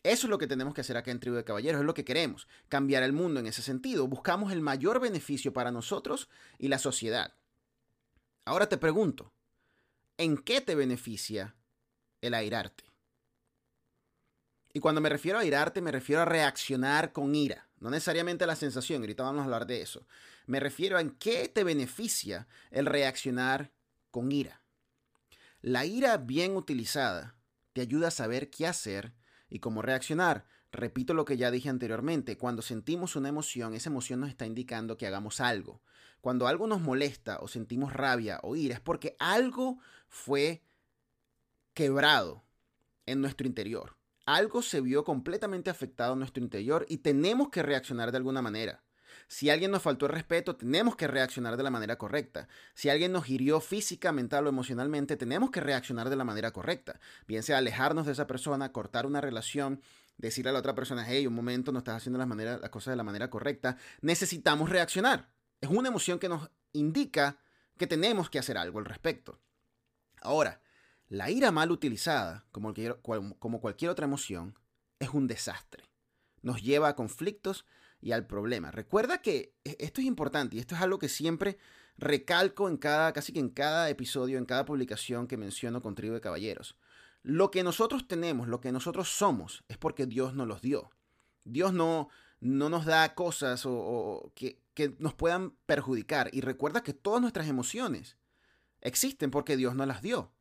Eso 0.03 0.27
es 0.27 0.31
lo 0.31 0.39
que 0.39 0.47
tenemos 0.47 0.75
que 0.75 0.81
hacer 0.81 0.97
acá 0.97 1.11
en 1.11 1.21
Tribu 1.21 1.37
de 1.37 1.45
Caballeros, 1.45 1.81
es 1.81 1.87
lo 1.87 1.95
que 1.95 2.05
queremos, 2.05 2.49
cambiar 2.69 3.03
el 3.03 3.13
mundo 3.13 3.39
en 3.39 3.47
ese 3.47 3.63
sentido. 3.63 4.09
Buscamos 4.09 4.51
el 4.51 4.61
mayor 4.61 4.99
beneficio 4.99 5.53
para 5.53 5.71
nosotros 5.71 6.29
y 6.59 6.69
la 6.69 6.79
sociedad. 6.79 7.35
Ahora 8.45 8.69
te 8.69 8.79
pregunto, 8.79 9.33
¿en 10.21 10.37
qué 10.37 10.61
te 10.61 10.75
beneficia 10.75 11.57
el 12.21 12.35
airarte? 12.35 12.85
Y 14.75 14.81
cuando 14.81 15.01
me 15.01 15.09
refiero 15.09 15.39
a 15.39 15.41
airarte, 15.41 15.81
me 15.81 15.91
refiero 15.91 16.21
a 16.21 16.27
reaccionar 16.27 17.13
con 17.13 17.35
ira, 17.35 17.71
no 17.79 17.89
necesariamente 17.89 18.45
a 18.45 18.47
la 18.47 18.55
sensación, 18.55 19.01
ahorita 19.01 19.23
vamos 19.23 19.41
a 19.41 19.45
hablar 19.45 19.67
de 19.67 19.81
eso. 19.81 20.07
Me 20.47 20.61
refiero 20.61 20.99
a 20.99 21.01
en 21.01 21.11
qué 21.13 21.49
te 21.49 21.65
beneficia 21.65 22.47
el 22.71 22.85
reaccionar 22.85 23.73
con 24.11 24.31
ira. 24.31 24.63
La 25.63 25.87
ira 25.87 26.19
bien 26.19 26.55
utilizada 26.55 27.37
te 27.73 27.81
ayuda 27.81 28.09
a 28.09 28.13
saber 28.13 28.51
qué 28.51 28.67
hacer 28.67 29.15
y 29.49 29.61
cómo 29.61 29.81
reaccionar. 29.81 30.47
Repito 30.71 31.15
lo 31.15 31.25
que 31.25 31.39
ya 31.39 31.51
dije 31.51 31.71
anteriormente, 31.71 32.37
cuando 32.37 32.61
sentimos 32.61 33.17
una 33.17 33.31
emoción, 33.31 33.73
esa 33.73 33.89
emoción 33.89 34.21
nos 34.21 34.29
está 34.29 34.45
indicando 34.45 34.99
que 34.99 35.07
hagamos 35.07 35.41
algo. 35.41 35.83
Cuando 36.21 36.47
algo 36.47 36.67
nos 36.67 36.81
molesta 36.81 37.39
o 37.41 37.49
sentimos 37.49 37.93
rabia 37.93 38.41
o 38.43 38.57
ira 38.57 38.75
es 38.75 38.81
porque 38.81 39.17
algo 39.19 39.79
fue 40.09 40.63
quebrado 41.75 42.45
en 43.07 43.21
nuestro 43.21 43.47
interior. 43.47 43.97
Algo 44.27 44.63
se 44.63 44.81
vio 44.81 45.05
completamente 45.05 45.71
afectado 45.71 46.13
en 46.13 46.21
nuestro 46.21 46.43
interior 46.43 46.87
y 46.89 46.99
tenemos 46.99 47.49
que 47.49 47.63
reaccionar 47.63 48.11
de 48.11 48.19
alguna 48.19 48.43
manera. 48.43 48.83
Si 49.29 49.49
alguien 49.51 49.71
nos 49.71 49.83
faltó 49.83 50.07
el 50.07 50.13
respeto, 50.13 50.57
tenemos 50.57 50.97
que 50.97 51.07
reaccionar 51.07 51.57
de 51.57 51.63
la 51.63 51.71
manera 51.71 51.97
correcta. 51.99 52.49
Si 52.75 52.89
alguien 52.89 53.13
nos 53.13 53.29
hirió 53.29 53.61
física, 53.61 54.13
mental 54.13 54.47
o 54.47 54.49
emocionalmente, 54.49 55.17
tenemos 55.17 55.51
que 55.51 55.61
reaccionar 55.61 56.11
de 56.11 56.17
la 56.17 56.25
manera 56.25 56.53
correcta. 56.53 57.01
Bien 57.27 57.43
sea 57.43 57.59
alejarnos 57.59 58.07
de 58.07 58.13
esa 58.13 58.27
persona, 58.27 58.73
cortar 58.73 59.07
una 59.07 59.21
relación, 59.21 59.81
decirle 60.19 60.51
a 60.51 60.53
la 60.53 60.59
otra 60.59 60.75
persona, 60.75 61.05
hey, 61.07 61.27
un 61.27 61.35
momento, 61.35 61.73
no 61.73 61.79
estás 61.79 61.97
haciendo 61.97 62.19
las, 62.19 62.61
las 62.61 62.71
cosas 62.71 62.93
de 62.93 62.97
la 62.97 63.05
manera 63.05 63.31
correcta. 63.31 63.77
Necesitamos 64.01 64.69
reaccionar. 64.69 65.29
Es 65.61 65.69
una 65.69 65.89
emoción 65.89 66.19
que 66.19 66.29
nos 66.29 66.51
indica 66.73 67.39
que 67.77 67.87
tenemos 67.87 68.31
que 68.31 68.39
hacer 68.39 68.57
algo 68.57 68.79
al 68.79 68.85
respecto. 68.85 69.41
Ahora, 70.21 70.61
la 71.09 71.31
ira 71.31 71.51
mal 71.51 71.71
utilizada, 71.71 72.47
como, 72.53 72.73
cualquier 73.61 73.91
otra 73.91 74.05
emoción, 74.05 74.59
es 74.99 75.11
un 75.11 75.27
desastre. 75.27 75.91
Nos 76.43 76.63
lleva 76.63 76.89
a 76.89 76.95
conflictos 76.95 77.67
y 78.01 78.13
al 78.13 78.27
problema. 78.27 78.71
Recuerda 78.71 79.21
que 79.21 79.55
e, 79.65 79.77
esto 79.81 80.01
es 80.01 80.07
importante 80.07 80.57
y 80.57 80.61
esto 80.61 80.75
es 80.75 80.81
algo 80.81 80.99
que 80.99 81.09
siempre 81.09 81.59
recalco 81.99 82.69
en 82.69 82.77
cada, 82.77 83.13
casi 83.13 83.33
que 83.33 83.41
en 83.41 83.51
cada 83.51 83.91
episodio, 83.91 84.39
en 84.39 84.47
cada 84.47 84.65
publicación 84.65 85.27
que 85.27 85.37
menciono 85.37 85.83
con 85.83 85.95
Tribu 85.95 86.15
de 86.15 86.21
Caballeros. 86.21 86.77
Lo 87.23 87.51
que 87.51 87.63
nosotros 87.63 88.09
tenemos, 88.09 88.49
lo 88.49 88.61
que 88.61 88.73
nosotros 88.73 89.09
somos, 89.09 89.65
es 89.69 89.77
porque 89.77 90.07
Dios 90.07 90.35
nos 90.35 90.47
los 90.47 90.63
dio. 90.63 90.91
Dios 91.45 91.73
no, 91.73 92.09
no 92.41 92.69
nos 92.69 92.87
da 92.87 93.15
cosas 93.15 93.65
o, 93.67 94.33
que, 94.35 94.59
que 94.75 94.95
nos 94.99 95.15
puedan 95.15 95.53
perjudicar. 95.67 96.31
Y 96.33 96.41
recuerda 96.41 96.83
que 96.83 96.95
todas 96.95 97.21
nuestras 97.21 97.49
emociones 97.49 98.17
existen 98.81 99.31
porque 99.31 99.57
Dios 99.57 99.75
nos 99.75 99.87
las 99.87 100.03
dio. 100.03 100.33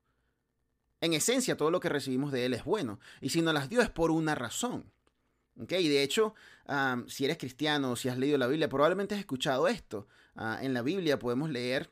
En 1.02 1.14
esencia, 1.14 1.56
todo 1.56 1.72
lo 1.72 1.80
que 1.80 1.90
recibimos 1.90 2.32
de 2.32 2.46
Él 2.46 2.54
es 2.54 2.64
bueno. 2.64 3.00
Y 3.22 3.30
si 3.30 3.42
nos 3.42 3.54
las 3.54 3.70
dio 3.70 3.82
es 3.82 3.90
por 3.90 4.12
una 4.12 4.36
razón. 4.36 4.92
Y 5.56 5.90
de 5.90 6.04
hecho, 6.04 6.36
si 7.08 7.26
eres 7.26 7.38
cristiano 7.38 7.92
o 7.92 7.96
si 7.96 8.10
has 8.10 8.18
leído 8.18 8.38
la 8.38 8.48
Biblia, 8.48 8.70
probablemente 8.70 9.16
has 9.16 9.20
escuchado 9.20 9.68
esto. 9.68 10.08
Ah, 10.36 10.60
en 10.62 10.74
la 10.74 10.82
Biblia 10.82 11.20
podemos 11.20 11.50
leer, 11.50 11.92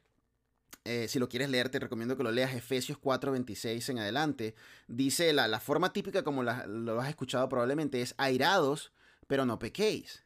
eh, 0.85 1.07
si 1.09 1.19
lo 1.19 1.27
quieres 1.27 1.49
leer, 1.49 1.67
te 1.67 1.79
recomiendo 1.79 2.15
que 2.15 2.23
lo 2.23 2.31
leas 2.31 2.53
Efesios 2.53 2.97
4, 2.97 3.33
26 3.33 3.89
en 3.89 3.99
adelante. 3.99 4.55
Dice, 4.87 5.33
la, 5.33 5.49
la 5.49 5.59
forma 5.59 5.91
típica 5.91 6.23
como 6.23 6.43
lo 6.43 7.01
has 7.01 7.09
escuchado 7.09 7.49
probablemente 7.49 8.01
es 8.01 8.15
airados, 8.17 8.93
pero 9.27 9.45
no 9.45 9.59
pequéis. 9.59 10.23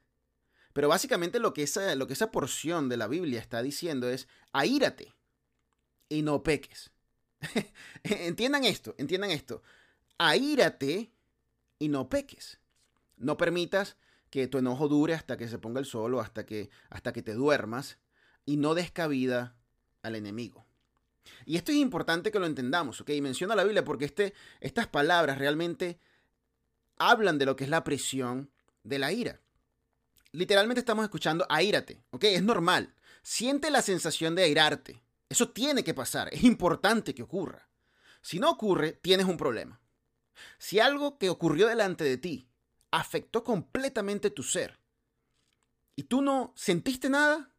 Pero 0.73 0.87
básicamente 0.87 1.39
lo 1.39 1.53
que, 1.53 1.63
esa, 1.63 1.95
lo 1.95 2.07
que 2.07 2.13
esa 2.13 2.31
porción 2.31 2.87
de 2.87 2.97
la 2.97 3.07
Biblia 3.07 3.39
está 3.39 3.61
diciendo 3.61 4.09
es, 4.09 4.27
aírate 4.53 5.13
y 6.07 6.21
no 6.21 6.43
peques. 6.43 6.91
entiendan 8.03 8.63
esto, 8.63 8.95
entiendan 8.97 9.31
esto. 9.31 9.63
Aírate 10.17 11.11
y 11.79 11.89
no 11.89 12.07
peques. 12.09 12.59
No 13.17 13.37
permitas 13.37 13.97
que 14.29 14.47
tu 14.47 14.59
enojo 14.59 14.87
dure 14.87 15.13
hasta 15.13 15.37
que 15.37 15.47
se 15.47 15.59
ponga 15.59 15.79
el 15.79 15.85
sol 15.85 16.13
o 16.15 16.21
hasta 16.21 16.45
que, 16.45 16.69
hasta 16.89 17.11
que 17.11 17.21
te 17.21 17.33
duermas 17.33 17.97
y 18.45 18.57
no 18.57 18.73
des 18.73 18.91
cabida 18.91 19.55
al 20.03 20.15
enemigo. 20.15 20.65
Y 21.45 21.57
esto 21.57 21.71
es 21.71 21.77
importante 21.77 22.31
que 22.31 22.39
lo 22.39 22.45
entendamos, 22.45 23.01
¿ok? 23.01 23.09
Y 23.09 23.21
menciona 23.21 23.55
la 23.55 23.63
Biblia 23.63 23.83
porque 23.83 24.05
este, 24.05 24.33
estas 24.59 24.87
palabras 24.87 25.37
realmente 25.37 25.99
hablan 26.97 27.37
de 27.37 27.45
lo 27.45 27.55
que 27.55 27.65
es 27.65 27.69
la 27.69 27.83
presión 27.83 28.51
de 28.83 28.99
la 28.99 29.11
ira. 29.11 29.41
Literalmente 30.31 30.79
estamos 30.79 31.03
escuchando 31.03 31.45
aírate, 31.49 32.03
¿ok? 32.11 32.23
Es 32.25 32.43
normal. 32.43 32.93
Siente 33.21 33.69
la 33.69 33.81
sensación 33.81 34.35
de 34.35 34.43
airarte. 34.43 35.03
Eso 35.29 35.49
tiene 35.49 35.83
que 35.83 35.93
pasar, 35.93 36.33
es 36.33 36.43
importante 36.43 37.13
que 37.13 37.23
ocurra. 37.23 37.69
Si 38.21 38.39
no 38.39 38.49
ocurre, 38.49 38.93
tienes 38.93 39.25
un 39.25 39.37
problema. 39.37 39.79
Si 40.57 40.79
algo 40.79 41.17
que 41.17 41.29
ocurrió 41.29 41.67
delante 41.67 42.03
de 42.03 42.17
ti 42.17 42.47
afectó 42.91 43.43
completamente 43.43 44.29
tu 44.29 44.43
ser 44.43 44.79
y 45.95 46.03
tú 46.03 46.21
no 46.21 46.53
sentiste 46.55 47.09
nada, 47.09 47.51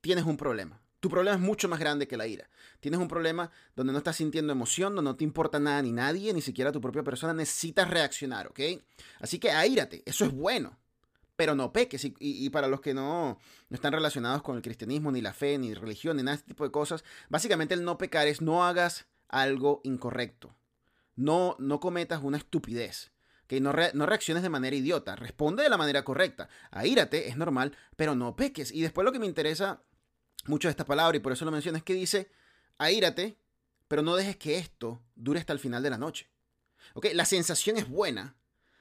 tienes 0.00 0.24
un 0.24 0.36
problema. 0.36 0.81
Tu 1.02 1.08
problema 1.08 1.34
es 1.34 1.42
mucho 1.42 1.68
más 1.68 1.80
grande 1.80 2.06
que 2.06 2.16
la 2.16 2.28
ira. 2.28 2.48
Tienes 2.78 3.00
un 3.00 3.08
problema 3.08 3.50
donde 3.74 3.92
no 3.92 3.98
estás 3.98 4.14
sintiendo 4.14 4.52
emoción, 4.52 4.94
donde 4.94 5.10
no 5.10 5.16
te 5.16 5.24
importa 5.24 5.58
nada 5.58 5.82
ni 5.82 5.90
nadie, 5.90 6.32
ni 6.32 6.40
siquiera 6.40 6.70
tu 6.70 6.80
propia 6.80 7.02
persona. 7.02 7.34
Necesitas 7.34 7.90
reaccionar, 7.90 8.46
¿ok? 8.46 8.60
Así 9.18 9.40
que 9.40 9.50
aírate, 9.50 10.04
eso 10.06 10.24
es 10.24 10.30
bueno, 10.30 10.78
pero 11.34 11.56
no 11.56 11.72
peques. 11.72 12.06
Y, 12.20 12.48
para 12.50 12.68
los 12.68 12.80
que 12.80 12.94
no, 12.94 13.36
no 13.68 13.74
están 13.74 13.92
relacionados 13.92 14.42
con 14.42 14.54
el 14.54 14.62
cristianismo, 14.62 15.10
ni 15.10 15.20
la 15.20 15.32
fe, 15.32 15.58
ni 15.58 15.74
religión, 15.74 16.18
ni 16.18 16.22
nada 16.22 16.36
de 16.36 16.42
este 16.42 16.52
tipo 16.54 16.62
de 16.62 16.70
cosas, 16.70 17.02
básicamente 17.28 17.74
el 17.74 17.82
no 17.82 17.98
pecar 17.98 18.28
es 18.28 18.40
no 18.40 18.64
hagas 18.64 19.06
algo 19.28 19.80
incorrecto. 19.82 20.54
No, 21.16 21.56
no 21.58 21.80
cometas 21.80 22.22
una 22.22 22.36
estupidez 22.36 23.10
que 23.48 23.60
no, 23.60 23.72
reacciones 23.72 24.44
de 24.44 24.50
manera 24.50 24.76
idiota, 24.76 25.16
responde 25.16 25.64
de 25.64 25.68
la 25.68 25.76
manera 25.76 26.04
correcta. 26.04 26.48
Aírate, 26.70 27.28
es 27.28 27.36
normal, 27.36 27.76
pero 27.96 28.14
no 28.14 28.36
peques. 28.36 28.70
Y 28.70 28.82
después 28.82 29.04
lo 29.04 29.10
que 29.10 29.18
me 29.18 29.26
interesa 29.26 29.82
mucho 30.46 30.68
de 30.68 30.70
esta 30.70 30.84
palabra, 30.84 31.16
y 31.16 31.20
por 31.20 31.32
eso 31.32 31.44
lo 31.44 31.50
menciono, 31.50 31.78
es 31.78 31.84
que 31.84 31.94
dice, 31.94 32.30
aírate, 32.78 33.38
pero 33.88 34.02
no 34.02 34.16
dejes 34.16 34.36
que 34.36 34.58
esto 34.58 35.02
dure 35.14 35.40
hasta 35.40 35.52
el 35.52 35.58
final 35.58 35.82
de 35.82 35.90
la 35.90 35.98
noche. 35.98 36.30
¿Ok? 36.94 37.06
La 37.14 37.24
sensación 37.24 37.76
es 37.76 37.88
buena, 37.88 38.36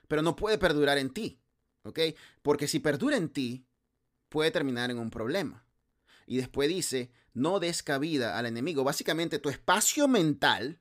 pero 0.08 0.22
no 0.22 0.36
puede 0.36 0.58
perdurar 0.58 0.98
en 0.98 1.12
ti. 1.12 1.40
¿Ok? 1.84 2.00
Porque 2.42 2.68
si 2.68 2.80
perdura 2.80 3.18
en 3.18 3.30
ti, 3.30 3.66
puede 4.30 4.52
terminar 4.52 4.92
en 4.92 5.00
un 5.00 5.10
problema. 5.10 5.66
Y 6.26 6.38
después 6.38 6.70
dice, 6.70 7.12
no 7.34 7.60
des 7.60 7.84
cabida 7.84 8.38
al 8.38 8.46
enemigo. 8.46 8.84
Básicamente 8.84 9.40
tu 9.40 9.50
espacio 9.50 10.08
mental 10.08 10.80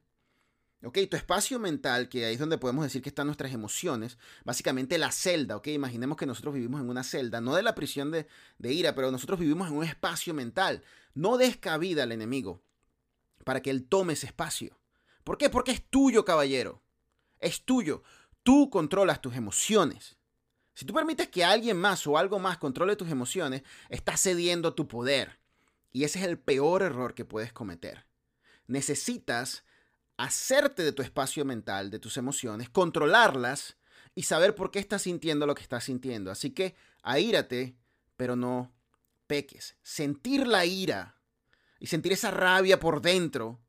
¿ok? 0.83 0.99
Tu 1.11 1.17
espacio 1.17 1.59
mental, 1.59 2.09
que 2.09 2.25
ahí 2.25 2.35
es 2.35 2.41
donde 2.41 2.59
podemos 2.59 2.85
decir 2.85 3.03
que 3.03 3.09
están 3.09 3.27
nuestras 3.27 3.53
emociones, 3.53 4.19
básicamente 4.45 4.99
la 4.99 5.13
celda, 5.13 5.57
¿ok? 5.57 5.69
Imaginemos 5.69 6.17
que 6.17 6.27
nosotros 6.27 6.55
vivimos 6.55 6.81
en 6.81 6.89
una 6.89 7.05
celda, 7.05 7.41
no 7.41 7.55
de 7.55 7.63
la 7.63 7.75
prisión 7.75 8.11
de, 8.11 8.27
ira, 8.63 8.95
pero 8.95 9.11
nosotros 9.11 9.39
vivimos 9.39 9.69
en 9.69 9.77
un 9.77 9.85
espacio 9.85 10.35
mental. 10.35 10.83
No 11.15 11.37
des 11.37 11.57
cabida 11.57 12.05
al 12.05 12.13
enemigo 12.13 12.63
para 13.45 13.61
que 13.61 13.71
él 13.71 13.87
tome 13.87 14.15
ese 14.15 14.27
espacio. 14.27 14.79
¿Por 15.25 15.39
qué? 15.39 15.51
Porque 15.51 15.73
es 15.73 15.83
tuyo, 15.83 16.25
caballero. 16.25 16.83
Es 17.39 17.65
tuyo. 17.65 18.03
Tú 18.43 18.71
controlas 18.71 19.21
tus 19.21 19.35
emociones. 19.35 20.17
Si 20.75 20.87
tú 20.87 20.95
permites 20.95 21.29
que 21.29 21.45
alguien 21.45 21.77
más 21.77 22.07
o 22.07 22.17
algo 22.17 22.39
más 22.39 22.57
controle 22.57 22.97
tus 22.97 23.11
emociones, 23.11 23.63
estás 23.91 24.23
cediendo 24.23 24.75
tu 24.75 24.89
poder. 24.89 25.39
Y 25.93 26.05
ese 26.05 26.21
es 26.21 26.25
el 26.27 26.39
peor 26.39 26.83
error 26.83 27.15
que 27.15 27.25
puedes 27.25 27.53
cometer. 27.53 28.07
Necesitas 28.67 29.65
hacerte 30.21 30.83
de 30.83 30.93
tu 30.93 31.01
espacio 31.01 31.47
mental, 31.47 31.91
de 31.91 31.99
tus 31.99 32.19
emociones, 32.19 32.69
controlarlas 32.69 33.79
y 34.15 34.25
saber 34.25 34.55
por 34.55 34.71
qué 34.71 34.79
estás 34.79 35.03
sintiendo 35.03 35.47
lo 35.47 35.55
que 35.55 35.63
estás 35.63 35.85
sintiendo. 35.85 36.31
Así 36.31 36.51
que 36.51 36.77
aírate, 37.03 37.75
pero 38.19 38.37
no 38.37 38.71
peques. 39.27 39.77
Sentir 39.83 40.47
la 40.47 40.67
ira 40.67 41.17
y 41.79 41.87
sentir 41.87 42.13
esa 42.13 42.31
rabia 42.31 42.79
por 42.79 43.01
dentro, 43.01 43.61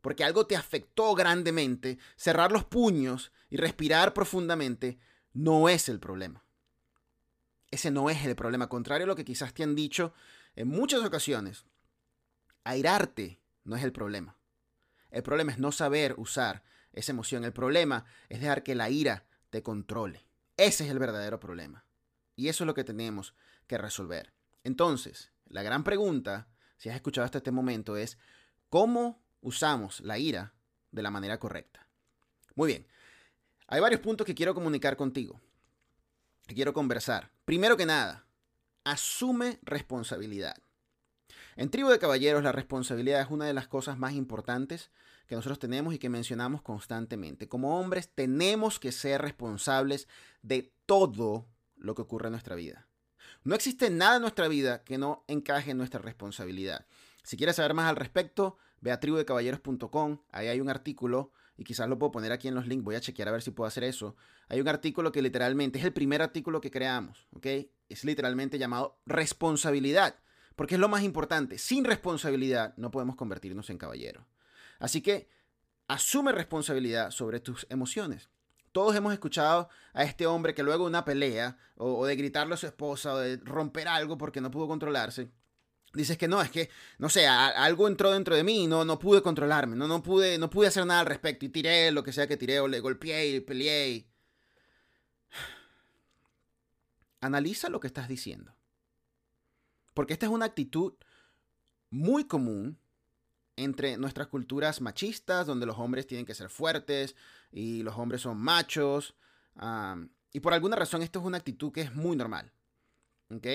porque 0.00 0.24
algo 0.24 0.48
te 0.48 0.56
afectó 0.56 1.14
grandemente, 1.14 1.98
cerrar 2.16 2.50
los 2.50 2.64
puños 2.64 3.30
y 3.48 3.56
respirar 3.56 4.12
profundamente, 4.12 4.98
no 5.32 5.68
es 5.68 5.88
el 5.88 6.00
problema. 6.00 6.44
Ese 7.70 7.92
no 7.92 8.10
es 8.10 8.26
el 8.26 8.34
problema, 8.34 8.68
contrario 8.68 9.04
a 9.04 9.06
lo 9.06 9.14
que 9.14 9.24
quizás 9.24 9.54
te 9.54 9.62
han 9.62 9.76
dicho 9.76 10.12
en 10.56 10.66
muchas 10.66 11.04
ocasiones. 11.04 11.66
Airarte 12.64 13.38
no 13.62 13.76
es 13.76 13.84
el 13.84 13.92
problema. 13.92 14.39
El 15.10 15.22
problema 15.22 15.52
es 15.52 15.58
no 15.58 15.72
saber 15.72 16.14
usar 16.16 16.62
esa 16.92 17.12
emoción. 17.12 17.44
El 17.44 17.52
problema 17.52 18.04
es 18.28 18.40
dejar 18.40 18.62
que 18.62 18.74
la 18.74 18.90
ira 18.90 19.24
te 19.50 19.62
controle. 19.62 20.24
Ese 20.56 20.84
es 20.84 20.90
el 20.90 20.98
verdadero 20.98 21.40
problema. 21.40 21.84
Y 22.36 22.48
eso 22.48 22.64
es 22.64 22.66
lo 22.66 22.74
que 22.74 22.84
tenemos 22.84 23.34
que 23.66 23.78
resolver. 23.78 24.32
Entonces, 24.64 25.30
la 25.46 25.62
gran 25.62 25.84
pregunta, 25.84 26.48
si 26.76 26.88
has 26.88 26.96
escuchado 26.96 27.24
hasta 27.24 27.38
este 27.38 27.50
momento, 27.50 27.96
es 27.96 28.18
¿cómo 28.68 29.22
usamos 29.40 30.00
la 30.00 30.18
ira 30.18 30.54
de 30.90 31.02
la 31.02 31.10
manera 31.10 31.38
correcta? 31.38 31.86
Muy 32.54 32.68
bien. 32.68 32.86
Hay 33.66 33.80
varios 33.80 34.00
puntos 34.00 34.26
que 34.26 34.34
quiero 34.34 34.54
comunicar 34.54 34.96
contigo, 34.96 35.40
que 36.46 36.54
quiero 36.54 36.72
conversar. 36.72 37.30
Primero 37.44 37.76
que 37.76 37.86
nada, 37.86 38.26
asume 38.84 39.58
responsabilidad. 39.62 40.56
En 41.60 41.68
Tribu 41.68 41.90
de 41.90 41.98
Caballeros 41.98 42.42
la 42.42 42.52
responsabilidad 42.52 43.20
es 43.20 43.28
una 43.28 43.44
de 43.44 43.52
las 43.52 43.68
cosas 43.68 43.98
más 43.98 44.14
importantes 44.14 44.90
que 45.26 45.34
nosotros 45.34 45.58
tenemos 45.58 45.92
y 45.92 45.98
que 45.98 46.08
mencionamos 46.08 46.62
constantemente. 46.62 47.50
Como 47.50 47.78
hombres 47.78 48.08
tenemos 48.08 48.80
que 48.80 48.92
ser 48.92 49.20
responsables 49.20 50.08
de 50.40 50.72
todo 50.86 51.46
lo 51.76 51.94
que 51.94 52.00
ocurre 52.00 52.28
en 52.28 52.32
nuestra 52.32 52.56
vida. 52.56 52.88
No 53.44 53.54
existe 53.54 53.90
nada 53.90 54.16
en 54.16 54.22
nuestra 54.22 54.48
vida 54.48 54.84
que 54.84 54.96
no 54.96 55.22
encaje 55.28 55.72
en 55.72 55.76
nuestra 55.76 56.00
responsabilidad. 56.00 56.86
Si 57.24 57.36
quieres 57.36 57.56
saber 57.56 57.74
más 57.74 57.90
al 57.90 57.96
respecto, 57.96 58.56
ve 58.80 58.90
a 58.90 58.98
tribudecaballeros.com, 58.98 60.22
ahí 60.32 60.48
hay 60.48 60.62
un 60.62 60.70
artículo, 60.70 61.30
y 61.58 61.64
quizás 61.64 61.90
lo 61.90 61.98
puedo 61.98 62.10
poner 62.10 62.32
aquí 62.32 62.48
en 62.48 62.54
los 62.54 62.66
links, 62.66 62.86
voy 62.86 62.94
a 62.94 63.02
chequear 63.02 63.28
a 63.28 63.32
ver 63.32 63.42
si 63.42 63.50
puedo 63.50 63.68
hacer 63.68 63.84
eso. 63.84 64.16
Hay 64.48 64.62
un 64.62 64.68
artículo 64.68 65.12
que 65.12 65.20
literalmente 65.20 65.78
es 65.78 65.84
el 65.84 65.92
primer 65.92 66.22
artículo 66.22 66.62
que 66.62 66.70
creamos, 66.70 67.28
¿ok? 67.34 67.46
Es 67.90 68.02
literalmente 68.04 68.58
llamado 68.58 68.98
responsabilidad, 69.04 70.16
porque 70.60 70.74
es 70.74 70.78
lo 70.78 70.90
más 70.90 71.02
importante. 71.04 71.56
Sin 71.56 71.86
responsabilidad 71.86 72.74
no 72.76 72.90
podemos 72.90 73.16
convertirnos 73.16 73.70
en 73.70 73.78
caballeros. 73.78 74.26
Así 74.78 75.00
que 75.00 75.26
asume 75.88 76.32
responsabilidad 76.32 77.12
sobre 77.12 77.40
tus 77.40 77.66
emociones. 77.70 78.28
Todos 78.70 78.94
hemos 78.94 79.14
escuchado 79.14 79.70
a 79.94 80.04
este 80.04 80.26
hombre 80.26 80.52
que 80.52 80.62
luego 80.62 80.84
de 80.84 80.90
una 80.90 81.06
pelea 81.06 81.56
o, 81.76 82.04
de 82.04 82.14
gritarle 82.14 82.52
a 82.52 82.56
su 82.58 82.66
esposa 82.66 83.14
o 83.14 83.18
de 83.20 83.38
romper 83.38 83.88
algo 83.88 84.18
porque 84.18 84.42
no 84.42 84.50
pudo 84.50 84.68
controlarse, 84.68 85.30
dices 85.94 86.18
que 86.18 86.28
no, 86.28 86.42
es 86.42 86.50
que, 86.50 86.68
no 86.98 87.08
sé, 87.08 87.26
algo 87.26 87.88
entró 87.88 88.10
dentro 88.12 88.36
de 88.36 88.44
mí 88.44 88.64
y 88.64 88.66
no, 88.66 88.84
no 88.84 88.98
pude 88.98 89.22
controlarme, 89.22 89.76
no, 89.76 89.88
no, 89.88 90.02
pude, 90.02 90.36
no 90.36 90.50
pude 90.50 90.66
hacer 90.66 90.84
nada 90.84 91.00
al 91.00 91.06
respecto 91.06 91.46
y 91.46 91.48
tiré 91.48 91.90
lo 91.90 92.04
que 92.04 92.12
sea 92.12 92.26
que 92.26 92.36
tiré 92.36 92.60
o 92.60 92.68
le 92.68 92.80
golpeé 92.80 93.28
y 93.30 93.40
peleé. 93.40 94.10
Analiza 97.22 97.70
lo 97.70 97.80
que 97.80 97.86
estás 97.86 98.08
diciendo. 98.08 98.59
Porque 99.94 100.12
esta 100.12 100.26
es 100.26 100.32
una 100.32 100.46
actitud 100.46 100.94
muy 101.90 102.24
común 102.24 102.78
entre 103.56 103.96
nuestras 103.96 104.28
culturas 104.28 104.80
machistas, 104.80 105.46
donde 105.46 105.66
los 105.66 105.78
hombres 105.78 106.06
tienen 106.06 106.24
que 106.24 106.34
ser 106.34 106.48
fuertes 106.48 107.14
y 107.52 107.82
los 107.82 107.96
hombres 107.96 108.22
son 108.22 108.38
machos. 108.38 109.14
y 110.32 110.40
por 110.40 110.54
alguna 110.54 110.76
razón 110.76 111.02
esto 111.02 111.18
es 111.20 111.24
una 111.24 111.38
actitud 111.38 111.72
que 111.72 111.82
es 111.82 111.94
muy 111.94 112.16
normal. 112.16 112.52
¿Ok? 113.30 113.46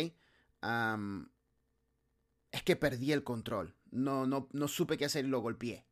es 2.52 2.64
que 2.64 2.76
perdí 2.76 3.12
el 3.12 3.24
control. 3.24 3.76
No, 3.92 4.26
no, 4.26 4.48
no 4.54 4.68
supe 4.68 4.98
qué 4.98 5.06
hacer 5.06 5.26
y 5.26 5.28
lo 5.28 5.42
golpeé. 5.42 5.86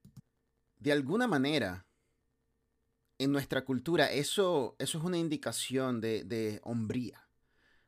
De 0.77 0.91
alguna 0.91 1.27
manera, 1.27 1.85
en 3.17 3.31
nuestra 3.31 3.65
cultura, 3.65 4.11
eso, 4.11 4.75
eso 4.79 4.97
es 4.97 5.03
una 5.03 5.17
indicación 5.17 6.01
de, 6.01 6.23
de 6.23 6.59
hombría, 6.63 7.27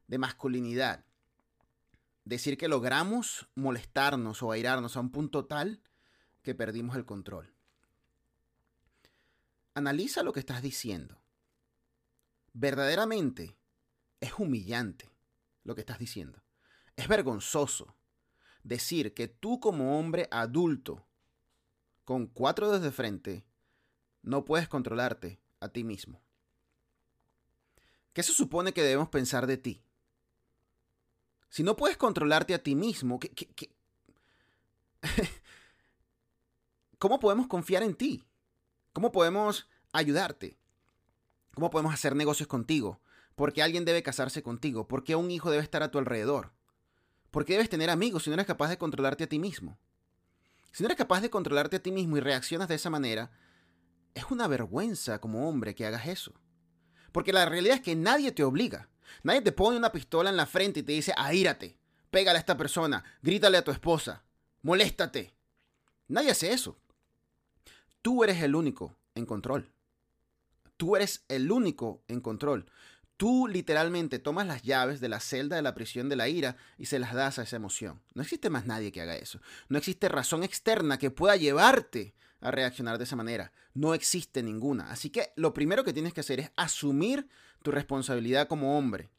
de 0.08 0.18
masculinidad. 0.18 1.05
Decir 2.26 2.58
que 2.58 2.68
logramos 2.68 3.48
molestarnos 3.56 4.44
o 4.44 4.52
airarnos 4.52 4.98
a 4.98 5.00
un 5.00 5.12
punto 5.12 5.46
tal 5.46 5.82
que 6.42 6.56
perdimos 6.56 6.96
el 6.96 7.06
control. 7.06 7.54
Analiza 9.76 10.24
lo 10.24 10.34
que 10.34 10.40
estás 10.40 10.62
diciendo. 10.62 11.22
Verdaderamente 12.54 13.56
es 14.20 14.34
humillante 14.40 15.12
lo 15.64 15.76
que 15.76 15.82
estás 15.82 16.00
diciendo. 16.00 16.42
Es 16.96 17.08
vergonzoso 17.08 17.96
decir 18.64 19.14
que 19.14 19.28
tú 19.28 19.60
como 19.60 20.00
hombre 20.00 20.28
adulto, 20.32 21.06
con 22.04 22.26
cuatro 22.26 22.68
dedos 22.68 22.82
de 22.82 22.92
frente, 22.92 23.46
no 24.24 24.46
puedes 24.46 24.68
controlarte 24.68 25.40
a 25.60 25.70
ti 25.70 25.84
mismo. 25.84 26.22
¿Qué 28.14 28.24
se 28.24 28.34
supone 28.34 28.74
que 28.74 28.82
debemos 28.82 29.10
pensar 29.10 29.46
de 29.46 29.58
ti? 29.58 29.85
Si 31.50 31.64
no 31.64 31.76
puedes 31.76 31.98
controlarte 31.98 32.54
a 32.54 32.64
ti 32.64 32.76
mismo, 32.76 33.20
¿qué, 33.20 33.30
qué 33.30 33.70
¿cómo 36.98 37.20
podemos 37.20 37.48
confiar 37.48 37.84
en 37.84 37.96
ti? 37.96 38.26
¿Cómo 38.94 39.12
podemos 39.12 39.70
ayudarte? 39.94 40.58
¿Cómo 41.54 41.70
podemos 41.70 41.94
hacer 41.94 42.16
negocios 42.16 42.48
contigo? 42.48 43.00
¿Por 43.36 43.54
qué 43.54 43.62
alguien 43.62 43.86
debe 43.86 44.04
casarse 44.04 44.44
contigo? 44.44 44.88
¿Por 44.88 45.04
qué 45.04 45.16
un 45.16 45.32
hijo 45.32 45.52
debe 45.52 45.64
estar 45.64 45.84
a 45.84 45.92
tu 45.92 45.98
alrededor? 45.98 46.54
¿Por 47.32 47.46
qué 47.46 47.54
debes 47.54 47.70
tener 47.70 47.90
amigos 47.90 48.24
si 48.24 48.30
no 48.30 48.36
eres 48.36 48.46
capaz 48.46 48.70
de 48.70 48.78
controlarte 48.78 49.26
a 49.26 49.28
ti 49.28 49.40
mismo? 49.40 49.78
Si 50.72 50.84
no 50.84 50.88
eres 50.88 50.98
capaz 50.98 51.22
de 51.22 51.30
controlarte 51.30 51.78
a 51.78 51.84
ti 51.84 51.92
mismo 51.92 52.18
y 52.18 52.22
reaccionas 52.22 52.68
de 52.68 52.76
esa 52.76 52.90
manera, 52.90 53.32
es 54.14 54.26
una 54.32 54.48
vergüenza 54.48 55.20
como 55.20 55.48
hombre 55.50 55.76
que 55.76 55.86
hagas 55.86 56.08
eso. 56.08 56.34
Porque 57.12 57.34
la 57.34 57.46
realidad 57.46 57.76
es 57.76 57.82
que 57.82 57.96
nadie 57.96 58.32
te 58.32 58.44
obliga. 58.44 58.90
Nadie 59.24 59.42
te 59.42 59.52
pone 59.52 59.78
una 59.78 59.92
pistola 59.92 60.30
en 60.30 60.38
la 60.38 60.46
frente 60.46 60.82
y 60.82 60.84
te 60.84 60.92
dice, 60.92 61.14
aírate, 61.18 61.78
pégale 62.12 62.38
a 62.38 62.40
esta 62.40 62.58
persona, 62.58 63.04
grítale 63.22 63.58
a 63.58 63.64
tu 63.64 63.72
esposa, 63.72 64.24
moléstate. 64.62 65.34
Nadie 66.08 66.32
hace 66.32 66.52
eso. 66.52 66.78
Tú 68.02 68.24
eres 68.24 68.42
el 68.44 68.56
único 68.56 68.96
en 69.16 69.26
control. 69.26 69.72
Tú 70.78 70.96
eres 70.96 71.24
el 71.28 71.52
único 71.52 72.04
en 72.08 72.22
control. 72.22 72.66
Tú 73.18 73.48
literalmente 73.48 74.20
tomas 74.20 74.46
las 74.46 74.62
llaves 74.62 75.00
de 75.00 75.08
la 75.08 75.22
celda 75.22 75.56
de 75.56 75.62
la 75.62 75.74
prisión 75.74 76.10
de 76.10 76.18
la 76.18 76.28
ira 76.28 76.58
y 76.78 76.88
se 76.88 77.00
las 77.00 77.14
das 77.14 77.40
a 77.40 77.44
esa 77.44 77.56
emoción. 77.56 78.02
No 78.14 78.22
existe 78.22 78.50
más 78.50 78.66
nadie 78.66 78.92
que 78.92 79.02
haga 79.02 79.16
eso. 79.16 79.40
No 79.70 79.78
existe 79.78 80.10
razón 80.10 80.44
externa 80.44 80.98
que 80.98 81.12
pueda 81.12 81.38
llevarte 81.38 82.14
a 82.42 82.52
reaccionar 82.52 82.98
de 82.98 83.06
esa 83.06 83.16
manera. 83.16 83.54
No 83.74 83.94
existe 83.94 84.44
ninguna. 84.44 84.92
Así 84.92 85.10
que 85.10 85.32
lo 85.38 85.54
primero 85.54 85.84
que 85.84 85.94
tienes 85.94 86.14
que 86.14 86.20
hacer 86.20 86.42
es 86.42 86.52
asumir 86.58 87.30
tu 87.66 87.72
responsabilidad 87.72 88.48
como 88.48 88.78
hombre 88.78 89.10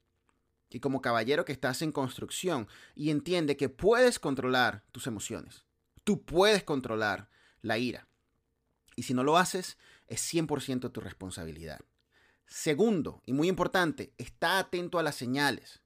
y 0.70 0.78
como 0.78 1.02
caballero 1.02 1.44
que 1.44 1.50
estás 1.50 1.82
en 1.82 1.90
construcción 1.90 2.68
y 2.94 3.10
entiende 3.10 3.56
que 3.56 3.68
puedes 3.68 4.20
controlar 4.20 4.84
tus 4.92 5.08
emociones. 5.08 5.64
Tú 6.04 6.22
puedes 6.22 6.62
controlar 6.62 7.28
la 7.60 7.76
ira. 7.76 8.06
Y 8.94 9.02
si 9.02 9.14
no 9.14 9.24
lo 9.24 9.36
haces, 9.36 9.78
es 10.06 10.22
100% 10.32 10.92
tu 10.92 11.00
responsabilidad. 11.00 11.80
Segundo, 12.46 13.20
y 13.26 13.32
muy 13.32 13.48
importante, 13.48 14.12
está 14.16 14.60
atento 14.60 15.00
a 15.00 15.02
las 15.02 15.16
señales. 15.16 15.82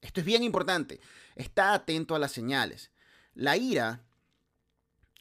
Esto 0.00 0.20
es 0.20 0.26
bien 0.26 0.42
importante. 0.42 1.00
Está 1.34 1.74
atento 1.74 2.14
a 2.14 2.18
las 2.18 2.32
señales. 2.32 2.90
La 3.34 3.58
ira 3.58 4.06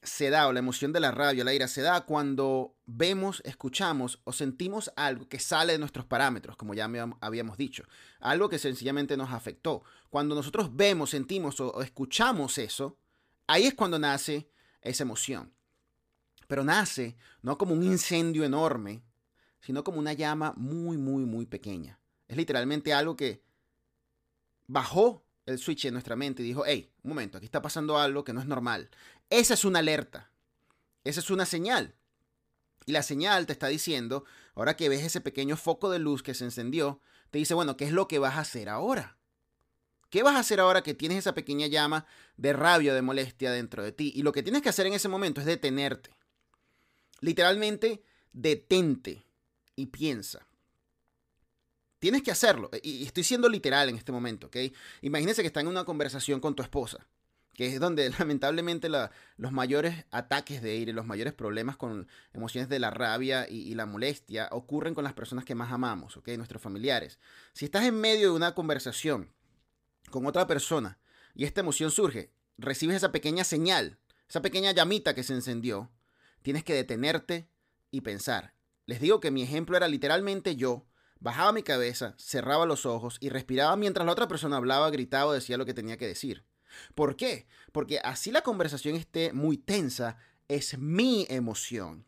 se 0.01 0.29
da, 0.29 0.47
o 0.47 0.53
la 0.53 0.59
emoción 0.59 0.93
de 0.93 0.99
la 0.99 1.11
rabia, 1.11 1.43
la 1.43 1.53
ira, 1.53 1.67
se 1.67 1.81
da 1.81 2.01
cuando 2.01 2.75
vemos, 2.85 3.41
escuchamos 3.45 4.21
o 4.23 4.33
sentimos 4.33 4.91
algo 4.95 5.27
que 5.27 5.39
sale 5.39 5.73
de 5.73 5.79
nuestros 5.79 6.05
parámetros, 6.05 6.55
como 6.55 6.73
ya 6.73 6.89
habíamos 7.21 7.57
dicho. 7.57 7.83
Algo 8.19 8.49
que 8.49 8.59
sencillamente 8.59 9.17
nos 9.17 9.31
afectó. 9.31 9.83
Cuando 10.09 10.35
nosotros 10.35 10.75
vemos, 10.75 11.09
sentimos 11.09 11.59
o 11.59 11.81
escuchamos 11.81 12.57
eso, 12.57 12.97
ahí 13.47 13.65
es 13.65 13.73
cuando 13.73 13.99
nace 13.99 14.49
esa 14.81 15.03
emoción 15.03 15.51
pero 16.49 16.63
nace 16.63 17.15
no 17.43 17.59
como 17.59 17.75
un 17.75 17.83
incendio 17.83 18.43
enorme, 18.43 19.03
sino 19.59 19.83
como 19.83 19.99
una 19.99 20.13
llama 20.13 20.51
muy, 20.57 20.97
muy, 20.97 21.23
muy 21.23 21.45
pequeña. 21.45 21.99
Es 22.27 22.35
literalmente 22.37 22.91
algo 22.91 23.15
que 23.15 23.43
bajó 24.65 25.23
el 25.45 25.59
switch 25.59 25.85
en 25.85 25.93
nuestra 25.93 26.15
mente 26.15 26.41
y 26.41 26.47
dijo, 26.47 26.63
hey, 26.65 26.91
un 27.03 27.09
momento, 27.09 27.37
aquí 27.37 27.45
está 27.45 27.61
pasando 27.61 27.99
algo 27.99 28.23
que 28.23 28.33
no 28.33 28.41
es 28.41 28.47
normal. 28.47 28.89
Esa 29.29 29.53
es 29.53 29.65
una 29.65 29.79
alerta, 29.79 30.31
esa 31.03 31.19
es 31.19 31.29
una 31.29 31.45
señal. 31.45 31.95
Y 32.85 32.91
la 32.91 33.03
señal 33.03 33.45
te 33.45 33.53
está 33.53 33.67
diciendo, 33.67 34.25
ahora 34.55 34.75
que 34.75 34.89
ves 34.89 35.03
ese 35.03 35.21
pequeño 35.21 35.57
foco 35.57 35.89
de 35.91 35.99
luz 35.99 36.23
que 36.23 36.33
se 36.33 36.45
encendió, 36.45 37.01
te 37.29 37.37
dice, 37.37 37.53
bueno, 37.53 37.77
¿qué 37.77 37.85
es 37.85 37.91
lo 37.91 38.07
que 38.07 38.19
vas 38.19 38.35
a 38.35 38.41
hacer 38.41 38.69
ahora? 38.69 39.17
¿Qué 40.09 40.23
vas 40.23 40.35
a 40.35 40.39
hacer 40.39 40.59
ahora 40.59 40.81
que 40.81 40.95
tienes 40.95 41.19
esa 41.19 41.35
pequeña 41.35 41.67
llama 41.67 42.07
de 42.35 42.53
rabia, 42.53 42.95
de 42.95 43.03
molestia 43.03 43.51
dentro 43.51 43.83
de 43.83 43.91
ti? 43.91 44.11
Y 44.15 44.23
lo 44.23 44.31
que 44.31 44.41
tienes 44.41 44.63
que 44.63 44.69
hacer 44.69 44.87
en 44.87 44.93
ese 44.93 45.07
momento 45.07 45.39
es 45.39 45.45
detenerte. 45.45 46.09
Literalmente, 47.21 48.03
detente 48.33 49.23
y 49.75 49.87
piensa. 49.87 50.47
Tienes 51.99 52.23
que 52.23 52.31
hacerlo. 52.31 52.71
Y 52.81 53.05
estoy 53.05 53.23
siendo 53.23 53.49
literal 53.49 53.89
en 53.89 53.97
este 53.97 54.11
momento, 54.11 54.47
¿ok? 54.47 54.57
Imagínense 55.01 55.43
que 55.43 55.47
está 55.47 55.59
en 55.59 55.67
una 55.67 55.83
conversación 55.83 56.39
con 56.39 56.55
tu 56.55 56.63
esposa, 56.63 57.05
que 57.59 57.67
es 57.67 57.81
donde 57.81 58.09
lamentablemente 58.17 58.87
los 58.87 59.51
mayores 59.51 60.05
ataques 60.11 60.61
de 60.61 60.77
ira, 60.77 60.93
los 60.93 61.05
mayores 61.05 61.33
problemas 61.33 61.75
con 61.75 62.07
emociones 62.31 62.69
de 62.69 62.79
la 62.79 62.89
rabia 62.89 63.49
y, 63.49 63.57
y, 63.69 63.75
la 63.75 63.85
molestia 63.85 64.47
ocurren 64.53 64.95
con 64.95 65.03
las 65.03 65.11
personas 65.11 65.43
que 65.43 65.55
más 65.55 65.73
amamos, 65.73 66.15
¿ok? 66.15 66.29
Nuestros 66.37 66.61
familiares. 66.61 67.19
Si 67.51 67.65
estás 67.65 67.83
en 67.83 67.99
medio 67.99 68.29
de 68.29 68.35
una 68.37 68.55
conversación 68.55 69.33
con 70.09 70.25
otra 70.25 70.47
persona 70.47 70.99
y 71.35 71.43
esta 71.43 71.59
emoción 71.59 71.91
surge, 71.91 72.31
recibes 72.57 72.95
esa 72.95 73.11
pequeña 73.11 73.43
señal, 73.43 73.97
esa 74.29 74.41
pequeña 74.41 74.71
llamita 74.71 75.13
que 75.13 75.23
se 75.23 75.33
encendió, 75.33 75.91
tienes 76.41 76.63
que 76.63 76.75
detenerte 76.75 77.49
y 77.91 77.99
pensar. 77.99 78.53
Les 78.85 79.01
digo 79.01 79.19
que 79.19 79.31
mi 79.31 79.43
ejemplo 79.43 79.75
era 79.75 79.89
literalmente 79.89 80.55
yo, 80.55 80.85
bajaba 81.19 81.51
mi 81.51 81.63
cabeza, 81.63 82.15
cerraba 82.17 82.65
los 82.65 82.85
ojos 82.85 83.17
y 83.19 83.27
respiraba 83.27 83.75
mientras 83.75 84.05
la 84.05 84.13
otra 84.13 84.29
persona 84.29 84.55
hablaba, 84.55 84.89
gritaba 84.91 85.31
o 85.31 85.33
decía 85.33 85.57
lo 85.57 85.65
que 85.65 85.73
tenía 85.73 85.97
que 85.97 86.07
decir. 86.07 86.45
¿Por 86.95 87.15
qué? 87.15 87.47
Porque 87.71 87.99
así 87.99 88.31
la 88.31 88.41
conversación 88.41 88.95
esté 88.95 89.33
muy 89.33 89.57
tensa, 89.57 90.17
es 90.47 90.77
mi 90.77 91.25
emoción. 91.29 92.05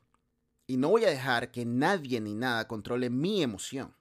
Y 0.68 0.78
no 0.78 0.90
voy 0.90 1.06
a 1.06 1.10
dejar 1.10 1.52
que 1.52 1.66
nadie 1.66 2.22
ni 2.22 2.34
nada 2.34 2.68
controle 2.68 3.10
mi 3.10 3.44
emoción. 3.44 3.96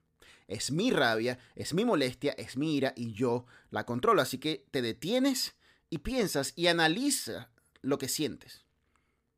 Es 0.47 0.71
mi 0.71 0.91
rabia, 0.91 1.39
es 1.55 1.75
mi 1.75 1.85
molestia, 1.85 2.33
es 2.33 2.57
mi 2.57 2.77
ira 2.77 2.93
y 2.97 3.13
yo 3.13 3.47
la 3.71 3.85
controlo. 3.85 4.23
Así 4.23 4.39
que 4.39 4.67
te 4.71 4.83
detienes 4.83 5.55
y 5.91 5.99
piensas 5.99 6.53
y 6.57 6.69
analiza 6.69 7.51
lo 7.83 7.99
que 7.99 8.09
sientes. 8.09 8.65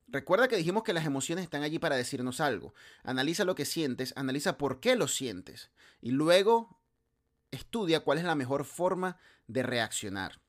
Recuerda 0.08 0.46
que 0.46 0.58
dijimos 0.58 0.82
que 0.82 0.92
las 0.92 1.06
emociones 1.06 1.44
están 1.44 1.62
allí 1.62 1.78
para 1.78 1.96
decirnos 1.96 2.40
algo. 2.40 2.74
Analiza 3.02 3.46
lo 3.46 3.54
que 3.54 3.64
sientes, 3.64 4.12
analiza 4.14 4.58
por 4.58 4.78
qué 4.78 4.94
lo 4.94 5.08
sientes 5.08 5.70
y 6.02 6.11
luego 6.11 6.78
estudia 7.50 8.00
cuál 8.00 8.18
es 8.18 8.24
la 8.24 8.35
mejor 8.35 8.66
forma 8.66 9.18
de 9.46 9.62
reaccionar. 9.62 10.41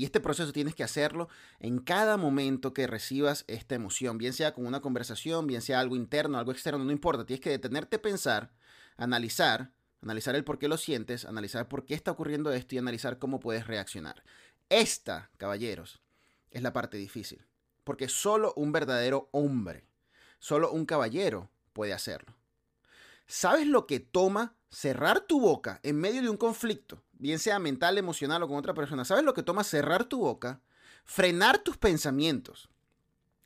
Y 0.00 0.06
este 0.06 0.18
proceso 0.20 0.50
tienes 0.50 0.74
que 0.74 0.82
hacerlo 0.82 1.28
en 1.58 1.78
cada 1.78 2.16
momento 2.16 2.72
que 2.72 2.86
recibas 2.86 3.44
esta 3.48 3.74
emoción, 3.74 4.16
bien 4.16 4.32
sea 4.32 4.54
con 4.54 4.64
una 4.64 4.80
conversación, 4.80 5.46
bien 5.46 5.60
sea 5.60 5.78
algo 5.78 5.94
interno, 5.94 6.38
algo 6.38 6.52
externo, 6.52 6.82
no 6.82 6.90
importa. 6.90 7.26
Tienes 7.26 7.42
que 7.42 7.50
detenerte 7.50 7.96
a 7.96 8.00
pensar, 8.00 8.50
analizar, 8.96 9.72
analizar 10.00 10.34
el 10.36 10.42
por 10.42 10.58
qué 10.58 10.68
lo 10.68 10.78
sientes, 10.78 11.26
analizar 11.26 11.68
por 11.68 11.84
qué 11.84 11.92
está 11.92 12.12
ocurriendo 12.12 12.50
esto 12.50 12.74
y 12.74 12.78
analizar 12.78 13.18
cómo 13.18 13.40
puedes 13.40 13.66
reaccionar. 13.66 14.24
Esta, 14.70 15.28
caballeros, 15.36 16.00
es 16.50 16.62
la 16.62 16.72
parte 16.72 16.96
difícil, 16.96 17.44
porque 17.84 18.08
solo 18.08 18.54
un 18.56 18.72
verdadero 18.72 19.28
hombre, 19.32 19.86
solo 20.38 20.72
un 20.72 20.86
caballero 20.86 21.50
puede 21.74 21.92
hacerlo. 21.92 22.34
¿Sabes 23.26 23.66
lo 23.66 23.86
que 23.86 24.00
toma 24.00 24.56
cerrar 24.70 25.20
tu 25.20 25.40
boca 25.40 25.80
en 25.82 25.96
medio 25.96 26.22
de 26.22 26.30
un 26.30 26.36
conflicto? 26.36 27.02
bien 27.20 27.38
sea 27.38 27.58
mental, 27.58 27.98
emocional 27.98 28.42
o 28.42 28.48
con 28.48 28.56
otra 28.56 28.74
persona, 28.74 29.04
¿sabes 29.04 29.24
lo 29.24 29.34
que 29.34 29.42
toma 29.42 29.62
cerrar 29.62 30.04
tu 30.04 30.20
boca? 30.20 30.60
Frenar 31.04 31.58
tus 31.58 31.76
pensamientos. 31.76 32.68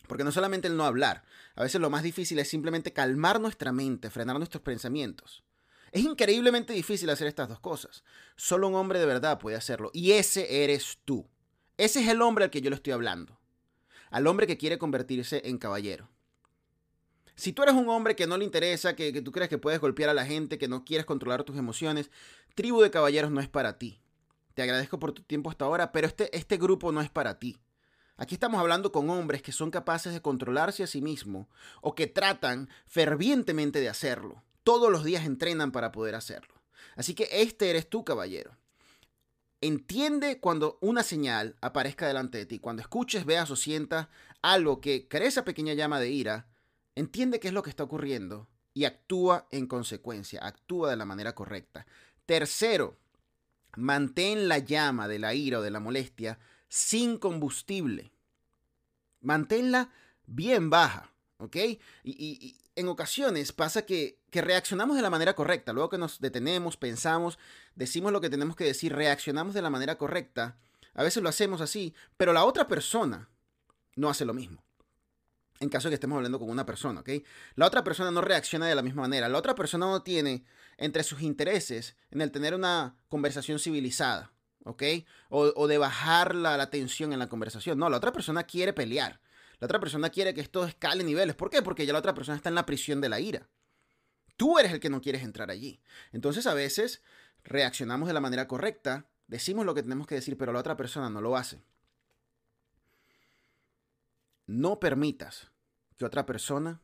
Porque 0.06 0.24
no 0.24 0.32
solamente 0.32 0.68
el 0.68 0.76
no 0.76 0.84
hablar, 0.84 1.24
a 1.56 1.62
veces 1.62 1.80
lo 1.80 1.90
más 1.90 2.02
difícil 2.02 2.38
es 2.38 2.48
simplemente 2.48 2.92
calmar 2.92 3.40
nuestra 3.40 3.72
mente, 3.72 4.10
frenar 4.10 4.36
nuestros 4.36 4.62
pensamientos. 4.62 5.42
Es 5.90 6.04
increíblemente 6.04 6.72
difícil 6.72 7.10
hacer 7.10 7.26
estas 7.26 7.48
dos 7.48 7.60
cosas. 7.60 8.04
Solo 8.36 8.68
un 8.68 8.74
hombre 8.74 8.98
de 8.98 9.06
verdad 9.06 9.38
puede 9.38 9.56
hacerlo. 9.56 9.90
Y 9.92 10.12
ese 10.12 10.64
eres 10.64 10.98
tú. 11.04 11.28
Ese 11.76 12.00
es 12.00 12.08
el 12.08 12.20
hombre 12.20 12.44
al 12.44 12.50
que 12.50 12.60
yo 12.60 12.68
le 12.68 12.76
estoy 12.76 12.92
hablando. 12.92 13.38
Al 14.10 14.26
hombre 14.26 14.46
que 14.46 14.58
quiere 14.58 14.76
convertirse 14.76 15.42
en 15.44 15.58
caballero. 15.58 16.08
Si 17.36 17.52
tú 17.52 17.62
eres 17.62 17.74
un 17.74 17.88
hombre 17.88 18.14
que 18.14 18.26
no 18.26 18.36
le 18.36 18.44
interesa, 18.44 18.94
que, 18.94 19.12
tú 19.20 19.32
crees 19.32 19.48
que 19.48 19.58
puedes 19.58 19.80
golpear 19.80 20.10
a 20.10 20.14
la 20.14 20.24
gente, 20.24 20.58
que 20.58 20.68
no 20.68 20.84
quieres 20.84 21.04
controlar 21.04 21.42
tus 21.44 21.56
emociones, 21.56 22.10
Tribu 22.54 22.80
de 22.80 22.90
Caballeros 22.90 23.30
no 23.30 23.40
es 23.40 23.48
para 23.48 23.78
ti. 23.78 24.00
Te 24.54 24.62
agradezco 24.62 25.00
por 25.00 25.12
tu 25.12 25.22
tiempo 25.22 25.50
hasta 25.50 25.64
ahora, 25.64 25.90
pero 25.90 26.06
este, 26.06 26.36
este 26.36 26.56
grupo 26.56 26.92
no 26.92 27.00
es 27.00 27.10
para 27.10 27.38
ti. 27.40 27.58
Aquí 28.16 28.36
estamos 28.36 28.60
hablando 28.60 28.92
con 28.92 29.10
hombres 29.10 29.42
que 29.42 29.50
son 29.50 29.72
capaces 29.72 30.12
de 30.12 30.22
controlarse 30.22 30.84
a 30.84 30.86
sí 30.86 31.02
mismos 31.02 31.48
o 31.80 31.96
que 31.96 32.06
tratan 32.06 32.68
fervientemente 32.86 33.80
de 33.80 33.88
hacerlo. 33.88 34.44
Todos 34.62 34.92
los 34.92 35.02
días 35.02 35.24
entrenan 35.24 35.72
para 35.72 35.90
poder 35.90 36.14
hacerlo. 36.14 36.54
Así 36.94 37.14
que 37.14 37.28
este 37.32 37.70
eres 37.70 37.90
tú, 37.90 38.04
caballero. 38.04 38.56
Entiende 39.60 40.38
cuando 40.38 40.78
una 40.80 41.02
señal 41.02 41.56
aparezca 41.60 42.06
delante 42.06 42.38
de 42.38 42.46
ti, 42.46 42.60
cuando 42.60 42.82
escuches, 42.82 43.24
veas 43.24 43.50
o 43.50 43.56
sientas 43.56 44.08
algo 44.42 44.80
que 44.80 45.08
crea 45.08 45.26
esa 45.26 45.44
pequeña 45.44 45.72
llama 45.72 45.98
de 45.98 46.10
ira, 46.10 46.46
Entiende 46.96 47.40
qué 47.40 47.48
es 47.48 47.54
lo 47.54 47.62
que 47.62 47.70
está 47.70 47.82
ocurriendo 47.82 48.48
y 48.72 48.84
actúa 48.84 49.46
en 49.50 49.66
consecuencia, 49.66 50.44
actúa 50.44 50.90
de 50.90 50.96
la 50.96 51.04
manera 51.04 51.34
correcta. 51.34 51.86
Tercero, 52.26 52.96
mantén 53.76 54.48
la 54.48 54.58
llama 54.58 55.08
de 55.08 55.18
la 55.18 55.34
ira 55.34 55.58
o 55.58 55.62
de 55.62 55.70
la 55.70 55.80
molestia 55.80 56.38
sin 56.68 57.18
combustible. 57.18 58.12
Manténla 59.20 59.90
bien 60.26 60.70
baja. 60.70 61.10
Y, 62.04 62.60
en 62.76 62.88
ocasiones 62.88 63.52
pasa 63.52 63.86
que, 63.86 64.18
reaccionamos 64.32 64.96
de 64.96 65.02
la 65.02 65.10
manera 65.10 65.34
correcta. 65.34 65.72
Luego 65.72 65.90
que 65.90 65.98
nos 65.98 66.20
detenemos, 66.20 66.76
pensamos, 66.76 67.38
decimos 67.76 68.12
lo 68.12 68.20
que 68.20 68.30
tenemos 68.30 68.56
que 68.56 68.64
decir, 68.64 68.92
reaccionamos 68.92 69.54
de 69.54 69.62
la 69.62 69.70
manera 69.70 69.96
correcta. 69.96 70.56
A 70.94 71.02
veces 71.02 71.22
lo 71.22 71.28
hacemos 71.28 71.60
así, 71.60 71.94
pero 72.16 72.32
la 72.32 72.44
otra 72.44 72.66
persona 72.66 73.28
no 73.96 74.08
hace 74.08 74.24
lo 74.24 74.34
mismo 74.34 74.64
en 75.64 75.70
caso 75.70 75.88
de 75.88 75.90
que 75.90 75.94
estemos 75.96 76.16
hablando 76.16 76.38
con 76.38 76.48
una 76.48 76.64
persona, 76.64 77.00
¿ok? 77.00 77.10
La 77.56 77.66
otra 77.66 77.82
persona 77.82 78.10
no 78.10 78.20
reacciona 78.20 78.66
de 78.66 78.74
la 78.74 78.82
misma 78.82 79.02
manera. 79.02 79.28
La 79.28 79.38
otra 79.38 79.54
persona 79.54 79.86
no 79.86 80.02
tiene 80.02 80.44
entre 80.76 81.02
sus 81.02 81.22
intereses 81.22 81.96
en 82.10 82.20
el 82.20 82.30
tener 82.30 82.54
una 82.54 82.96
conversación 83.08 83.58
civilizada, 83.58 84.32
¿ok? 84.64 84.82
O, 85.30 85.66
de 85.66 85.78
bajar 85.78 86.34
la, 86.34 86.56
la, 86.56 86.70
tensión 86.70 87.12
en 87.12 87.18
la 87.18 87.28
conversación. 87.28 87.78
No, 87.78 87.88
la 87.88 87.96
otra 87.96 88.12
persona 88.12 88.44
quiere 88.44 88.72
pelear. 88.72 89.20
La 89.58 89.66
otra 89.66 89.80
persona 89.80 90.10
quiere 90.10 90.34
que 90.34 90.40
esto 90.40 90.64
escale 90.64 91.04
niveles. 91.04 91.34
¿Por 91.34 91.50
qué? 91.50 91.62
Porque 91.62 91.86
ya 91.86 91.92
la 91.92 91.98
otra 91.98 92.14
persona 92.14 92.36
está 92.36 92.48
en 92.48 92.54
la 92.54 92.66
prisión 92.66 93.00
de 93.00 93.08
la 93.08 93.20
ira. 93.20 93.48
Tú 94.36 94.58
eres 94.58 94.72
el 94.72 94.80
que 94.80 94.90
no 94.90 95.00
quieres 95.00 95.22
entrar 95.22 95.50
allí. 95.50 95.80
Entonces 96.12 96.46
a 96.46 96.54
veces 96.54 97.02
reaccionamos 97.44 98.08
de 98.08 98.14
la 98.14 98.20
manera 98.20 98.48
correcta, 98.48 99.06
decimos 99.26 99.64
lo 99.64 99.74
que 99.74 99.82
tenemos 99.82 100.06
que 100.06 100.16
decir, 100.16 100.36
pero 100.36 100.52
la 100.52 100.60
otra 100.60 100.76
persona 100.76 101.08
no 101.08 101.20
lo 101.20 101.36
hace. 101.36 101.62
No 104.46 104.78
permitas 104.80 105.50
que 105.96 106.04
otra 106.04 106.26
persona 106.26 106.80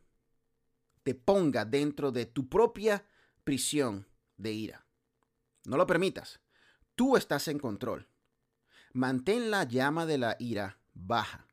te 1.02 1.14
ponga 1.14 1.64
dentro 1.64 2.12
de 2.12 2.26
tu 2.26 2.48
propia 2.48 3.04
prisión 3.44 4.06
de 4.36 4.52
ira. 4.52 4.86
No 5.64 5.76
lo 5.76 5.86
permitas. 5.86 6.40
Tú 6.94 7.16
estás 7.16 7.48
en 7.48 7.58
control. 7.58 8.08
Mantén 8.92 9.50
la 9.50 9.64
llama 9.64 10.06
de 10.06 10.18
la 10.18 10.36
ira 10.38 10.78
baja. 10.94 11.46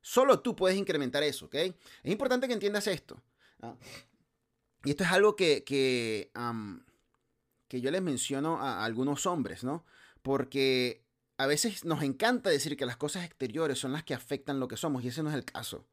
Solo 0.00 0.40
tú 0.40 0.56
puedes 0.56 0.76
incrementar 0.76 1.22
eso, 1.22 1.46
¿ok? 1.46 1.54
Es 1.54 1.74
importante 2.04 2.46
que 2.46 2.54
entiendas 2.54 2.86
esto. 2.86 3.22
¿ah? 3.62 3.74
Y 4.84 4.90
esto 4.90 5.04
es 5.04 5.10
algo 5.10 5.36
que, 5.36 5.64
que, 5.64 6.30
que 7.68 7.80
yo 7.80 7.90
les 7.90 8.02
menciono 8.02 8.60
a 8.60 8.84
algunos 8.84 9.26
hombres, 9.26 9.62
¿no? 9.62 9.84
Porque 10.22 11.04
a 11.38 11.46
veces 11.46 11.84
nos 11.84 12.02
encanta 12.02 12.50
decir 12.50 12.76
que 12.76 12.86
las 12.86 12.96
cosas 12.96 13.24
exteriores 13.24 13.78
son 13.78 13.92
las 13.92 14.04
que 14.04 14.14
afectan 14.14 14.60
lo 14.60 14.68
que 14.68 14.76
somos 14.76 15.04
y 15.04 15.08
ese 15.08 15.22
no 15.22 15.30
es 15.30 15.36
el 15.36 15.44
caso. 15.44 15.86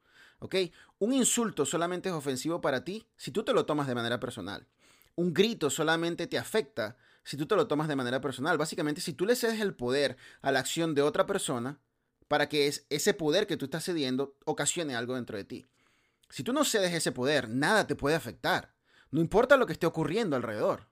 Un 1.00 1.14
insulto 1.14 1.66
solamente 1.66 2.10
es 2.10 2.16
ofensivo 2.16 2.62
para 2.62 2.84
ti 2.84 3.08
si 3.18 3.32
tú 3.32 3.44
te 3.44 3.54
lo 3.54 3.66
tomas 3.66 3.88
de 3.88 3.96
manera 3.96 4.20
personal. 4.20 4.68
Un 5.16 5.34
grito 5.34 5.70
solamente 5.70 6.28
te 6.28 6.38
afecta 6.38 6.98
si 7.24 7.38
tú 7.38 7.46
te 7.46 7.56
lo 7.56 7.68
tomas 7.68 7.88
de 7.88 7.96
manera 7.96 8.22
personal. 8.22 8.58
Básicamente, 8.58 9.02
si 9.02 9.14
tú 9.14 9.26
le 9.26 9.36
cedes 9.36 9.60
el 9.60 9.76
poder 9.76 10.18
a 10.42 10.52
la 10.52 10.60
acción 10.60 10.96
de 10.96 11.02
otra 11.02 11.26
persona 11.26 11.80
para 12.28 12.48
que 12.48 12.72
ese 12.90 13.14
poder 13.14 13.48
que 13.48 13.58
tú 13.58 13.66
estás 13.66 13.84
cediendo 13.84 14.38
ocasione 14.46 14.96
algo 14.96 15.16
dentro 15.16 15.36
de 15.36 15.44
ti. 15.44 15.66
Si 16.30 16.44
tú 16.44 16.54
no 16.54 16.64
cedes 16.64 16.94
ese 16.94 17.12
poder, 17.12 17.50
nada 17.50 17.88
te 17.88 17.96
puede 17.96 18.16
afectar. 18.16 18.74
No 19.12 19.20
importa 19.20 19.58
lo 19.58 19.66
que 19.66 19.74
esté 19.74 19.88
ocurriendo 19.88 20.36
alrededor. 20.36 20.88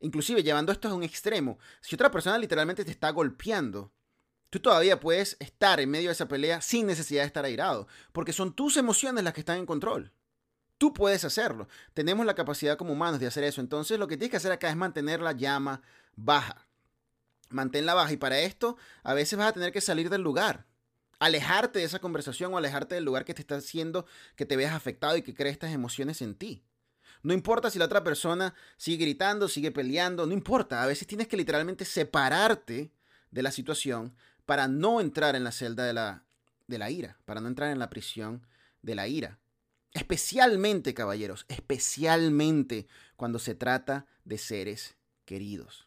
Inclusive 0.00 0.42
llevando 0.42 0.70
esto 0.70 0.88
a 0.88 0.94
un 0.94 1.02
extremo, 1.02 1.58
si 1.80 1.96
otra 1.96 2.10
persona 2.10 2.38
literalmente 2.38 2.84
te 2.84 2.90
está 2.90 3.10
golpeando, 3.10 3.92
tú 4.50 4.60
todavía 4.60 5.00
puedes 5.00 5.36
estar 5.40 5.80
en 5.80 5.90
medio 5.90 6.08
de 6.08 6.12
esa 6.12 6.28
pelea 6.28 6.60
sin 6.60 6.86
necesidad 6.86 7.22
de 7.22 7.26
estar 7.26 7.44
airado, 7.44 7.86
porque 8.12 8.32
son 8.32 8.52
tus 8.54 8.76
emociones 8.76 9.24
las 9.24 9.34
que 9.34 9.40
están 9.40 9.58
en 9.58 9.66
control. 9.66 10.12
Tú 10.78 10.94
puedes 10.94 11.24
hacerlo. 11.24 11.68
Tenemos 11.92 12.24
la 12.24 12.36
capacidad 12.36 12.78
como 12.78 12.92
humanos 12.92 13.18
de 13.18 13.26
hacer 13.26 13.42
eso. 13.42 13.60
Entonces 13.60 13.98
lo 13.98 14.06
que 14.06 14.16
tienes 14.16 14.30
que 14.30 14.36
hacer 14.36 14.52
acá 14.52 14.70
es 14.70 14.76
mantener 14.76 15.20
la 15.20 15.32
llama 15.32 15.82
baja. 16.14 16.68
Manténla 17.50 17.94
baja 17.94 18.12
y 18.12 18.16
para 18.16 18.38
esto 18.38 18.76
a 19.02 19.12
veces 19.14 19.38
vas 19.38 19.48
a 19.48 19.52
tener 19.52 19.72
que 19.72 19.80
salir 19.80 20.08
del 20.08 20.22
lugar. 20.22 20.66
Alejarte 21.18 21.80
de 21.80 21.84
esa 21.84 21.98
conversación 21.98 22.54
o 22.54 22.58
alejarte 22.58 22.94
del 22.94 23.04
lugar 23.04 23.24
que 23.24 23.34
te 23.34 23.40
está 23.40 23.56
haciendo 23.56 24.06
que 24.36 24.46
te 24.46 24.56
veas 24.56 24.72
afectado 24.72 25.16
y 25.16 25.22
que 25.22 25.34
crees 25.34 25.54
estas 25.54 25.72
emociones 25.72 26.22
en 26.22 26.36
ti. 26.36 26.64
No 27.22 27.34
importa 27.34 27.70
si 27.70 27.80
la 27.80 27.86
otra 27.86 28.04
persona 28.04 28.54
sigue 28.76 29.04
gritando, 29.04 29.48
sigue 29.48 29.72
peleando, 29.72 30.26
no 30.26 30.32
importa. 30.32 30.84
A 30.84 30.86
veces 30.86 31.08
tienes 31.08 31.26
que 31.26 31.36
literalmente 31.36 31.84
separarte 31.84 32.92
de 33.32 33.42
la 33.42 33.50
situación 33.50 34.14
para 34.48 34.66
no 34.66 35.02
entrar 35.02 35.36
en 35.36 35.44
la 35.44 35.52
celda 35.52 35.84
de 35.84 35.92
la, 35.92 36.24
de 36.68 36.78
la 36.78 36.90
ira, 36.90 37.18
para 37.26 37.42
no 37.42 37.48
entrar 37.48 37.70
en 37.70 37.78
la 37.78 37.90
prisión 37.90 38.46
de 38.80 38.94
la 38.94 39.06
ira. 39.06 39.38
Especialmente, 39.92 40.94
caballeros, 40.94 41.44
especialmente 41.48 42.88
cuando 43.16 43.40
se 43.40 43.54
trata 43.54 44.06
de 44.24 44.38
seres 44.38 44.96
queridos. 45.26 45.86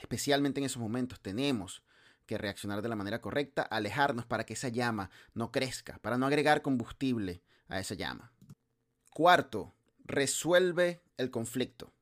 Especialmente 0.00 0.58
en 0.58 0.66
esos 0.66 0.82
momentos 0.82 1.20
tenemos 1.20 1.84
que 2.26 2.38
reaccionar 2.38 2.82
de 2.82 2.88
la 2.88 2.96
manera 2.96 3.20
correcta, 3.20 3.62
alejarnos 3.62 4.26
para 4.26 4.44
que 4.44 4.54
esa 4.54 4.68
llama 4.68 5.08
no 5.34 5.52
crezca, 5.52 6.00
para 6.00 6.18
no 6.18 6.26
agregar 6.26 6.62
combustible 6.62 7.40
a 7.68 7.78
esa 7.78 7.94
llama. 7.94 8.32
Cuarto, 9.10 9.76
resuelve 10.04 11.02
el 11.18 11.30
conflicto. 11.30 11.92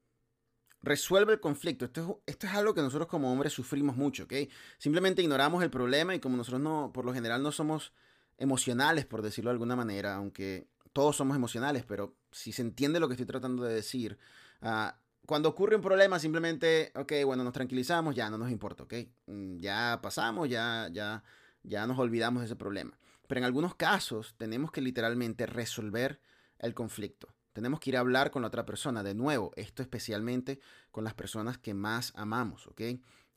Resuelve 0.83 1.33
el 1.33 1.41
conflicto. 1.41 1.85
Esto 1.85 2.21
es, 2.27 2.35
esto 2.35 2.47
es 2.47 2.53
algo 2.55 2.75
que 2.75 2.83
nosotros 2.83 3.09
como 3.09 3.33
hombres 3.33 3.53
sufrimos 3.53 3.97
mucho, 3.97 4.25
¿ok? 4.25 4.35
Simplemente 4.79 5.23
ignoramos 5.23 5.63
el 5.63 5.71
problema 5.71 6.15
y 6.15 6.21
como 6.21 6.37
nosotros 6.37 6.61
no, 6.61 6.91
por 6.93 7.05
lo 7.05 7.13
general 7.13 7.43
no 7.43 7.53
somos 7.53 7.93
emocionales, 8.39 9.05
por 9.05 9.23
decirlo 9.23 9.51
de 9.51 9.55
alguna 9.55 9.77
manera, 9.77 10.15
aunque 10.15 10.69
todos 10.93 11.17
somos 11.17 11.37
emocionales, 11.37 11.85
pero 11.87 12.17
si 12.31 12.53
se 12.53 12.63
entiende 12.63 13.01
lo 13.01 13.09
que 13.09 13.15
estoy 13.15 13.27
tratando 13.27 13.65
de 13.65 13.75
decir, 13.75 14.19
uh, 14.63 14.91
cuando 15.27 15.49
ocurre 15.51 15.77
un 15.77 15.83
problema 15.83 16.19
simplemente, 16.19 16.91
ok, 16.95 17.13
bueno, 17.27 17.45
nos 17.45 17.53
tranquilizamos, 17.53 18.15
ya 18.15 18.31
no 18.31 18.39
nos 18.39 18.51
importa, 18.51 18.85
ok, 18.85 18.95
mm, 19.27 19.59
ya 19.59 19.99
pasamos, 20.03 20.49
ya, 20.49 20.89
ya, 20.91 21.23
ya 21.63 21.87
nos 21.87 21.99
olvidamos 21.99 22.41
de 22.41 22.47
ese 22.47 22.57
problema. 22.57 22.99
Pero 23.27 23.41
en 23.41 23.45
algunos 23.45 23.75
casos 23.75 24.35
tenemos 24.39 24.73
que 24.73 24.81
literalmente 24.81 25.45
resolver 25.45 26.21
el 26.59 26.73
conflicto. 26.73 27.29
Tenemos 27.59 27.81
que 27.81 27.91
ir 27.91 27.97
a 27.97 28.01
hablar 28.01 28.31
con 28.31 28.43
la 28.43 28.47
otra 28.47 28.65
persona. 28.65 29.03
De 29.03 29.17
nuevo, 29.17 29.51
esto 29.57 29.83
especialmente 29.83 30.61
con 30.93 31.03
las 31.03 31.15
personas 31.15 31.59
que 31.59 31.75
más 31.75 32.13
amamos, 32.15 32.69
¿ok? 32.69 32.83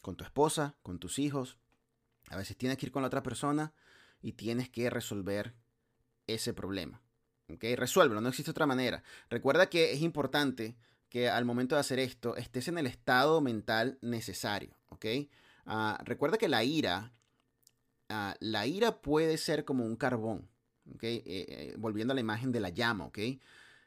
Con 0.04 0.16
tu 0.16 0.24
esposa, 0.24 0.76
con 0.84 1.00
tus 1.00 1.18
hijos. 1.18 1.58
A 2.30 2.38
veces 2.38 2.56
tienes 2.56 2.78
que 2.78 2.86
ir 2.86 2.92
con 2.92 3.02
la 3.02 3.08
otra 3.08 3.24
persona 3.24 3.74
y 4.22 4.34
tienes 4.34 4.70
que 4.70 4.92
resolver 4.92 5.56
ese 6.28 6.54
problema. 6.54 7.02
¿Ok? 7.52 7.64
Resuélvelo, 7.76 8.22
no 8.22 8.30
existe 8.30 8.52
otra 8.52 8.68
manera. 8.68 9.02
Recuerda 9.28 9.72
que 9.72 9.92
es 9.92 10.02
importante 10.04 10.78
que 11.10 11.28
al 11.28 11.44
momento 11.44 11.74
de 11.74 11.82
hacer 11.82 11.98
esto 11.98 12.36
estés 12.36 12.68
en 12.68 12.78
el 12.78 12.86
estado 12.86 13.42
mental 13.42 13.98
necesario. 14.02 14.78
¿Ok? 14.90 15.06
Ah, 15.66 16.00
recuerda 16.06 16.38
que 16.38 16.48
la 16.48 16.64
ira 16.64 17.12
ah, 18.10 18.36
la 18.40 18.68
ira 18.68 19.02
puede 19.02 19.40
ser 19.40 19.66
como 19.66 19.84
un 19.84 19.96
carbón, 19.96 20.48
¿ok? 20.94 21.04
Eh, 21.06 21.24
eh, 21.26 21.76
volviendo 21.80 22.12
a 22.12 22.16
la 22.16 22.22
imagen 22.22 22.52
de 22.52 22.60
la 22.60 22.70
llama, 22.70 23.06
¿ok? 23.06 23.18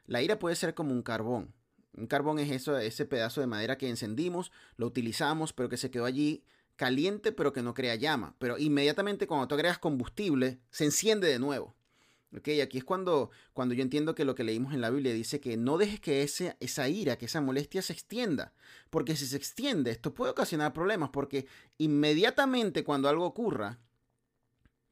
La 0.07 0.21
ira 0.21 0.39
puede 0.39 0.55
ser 0.55 0.73
como 0.73 0.91
un 0.91 1.01
carbón. 1.01 1.53
Un 1.93 2.07
carbón 2.07 2.39
es 2.39 2.51
eso, 2.51 2.77
ese 2.77 3.05
pedazo 3.05 3.41
de 3.41 3.47
madera 3.47 3.77
que 3.77 3.89
encendimos, 3.89 4.51
lo 4.77 4.85
utilizamos, 4.87 5.53
pero 5.53 5.69
que 5.69 5.77
se 5.77 5.91
quedó 5.91 6.05
allí 6.05 6.43
caliente, 6.75 7.31
pero 7.31 7.53
que 7.53 7.61
no 7.61 7.73
crea 7.73 7.95
llama. 7.95 8.35
Pero 8.37 8.57
inmediatamente 8.57 9.27
cuando 9.27 9.47
tú 9.47 9.55
agregas 9.55 9.79
combustible, 9.79 10.59
se 10.69 10.85
enciende 10.85 11.27
de 11.27 11.39
nuevo. 11.39 11.75
¿Ok? 12.35 12.49
Aquí 12.61 12.79
es 12.79 12.83
cuando, 12.83 13.31
cuando 13.53 13.73
yo 13.73 13.81
entiendo 13.81 14.13
que 14.13 14.25
lo 14.25 14.35
que 14.35 14.43
leímos 14.43 14.73
en 14.73 14.81
la 14.81 14.89
Biblia 14.89 15.13
dice 15.13 15.39
que 15.39 15.55
no 15.55 15.77
dejes 15.77 16.01
que 16.01 16.21
esa 16.21 16.89
ira, 16.89 17.17
que 17.17 17.27
esa 17.27 17.39
molestia 17.39 17.81
se 17.81 17.93
extienda. 17.93 18.53
Porque 18.89 19.15
si 19.15 19.25
se 19.25 19.37
extiende, 19.37 19.91
esto 19.91 20.13
puede 20.13 20.31
ocasionar 20.31 20.73
problemas, 20.73 21.11
porque 21.11 21.47
inmediatamente 21.77 22.83
cuando 22.83 23.07
algo 23.07 23.25
ocurra, 23.25 23.79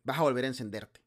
vas 0.04 0.19
a 0.19 0.21
volver 0.21 0.45
a 0.45 0.49
encenderte. 0.49 1.02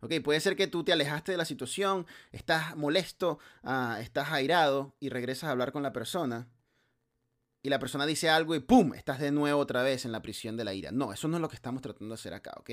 Ok, 0.00 0.14
puede 0.24 0.40
ser 0.40 0.56
que 0.56 0.66
tú 0.66 0.82
te 0.82 0.92
alejaste 0.92 1.32
de 1.32 1.38
la 1.38 1.44
situación, 1.44 2.06
estás 2.32 2.76
molesto, 2.76 3.38
ah, 3.62 3.98
estás 4.00 4.30
airado 4.32 4.94
y 4.98 5.10
regresas 5.10 5.48
a 5.48 5.50
hablar 5.50 5.72
con 5.72 5.82
la 5.82 5.92
persona 5.92 6.48
y 7.62 7.68
la 7.68 7.78
persona 7.78 8.06
dice 8.06 8.30
algo 8.30 8.54
y 8.54 8.60
¡pum! 8.60 8.94
Estás 8.94 9.20
de 9.20 9.30
nuevo 9.30 9.60
otra 9.60 9.82
vez 9.82 10.06
en 10.06 10.12
la 10.12 10.22
prisión 10.22 10.56
de 10.56 10.64
la 10.64 10.72
ira. 10.72 10.92
No, 10.92 11.12
eso 11.12 11.28
no 11.28 11.36
es 11.36 11.40
lo 11.42 11.48
que 11.48 11.56
estamos 11.56 11.82
tratando 11.82 12.14
de 12.14 12.18
hacer 12.18 12.32
acá, 12.32 12.54
¿ok? 12.58 12.70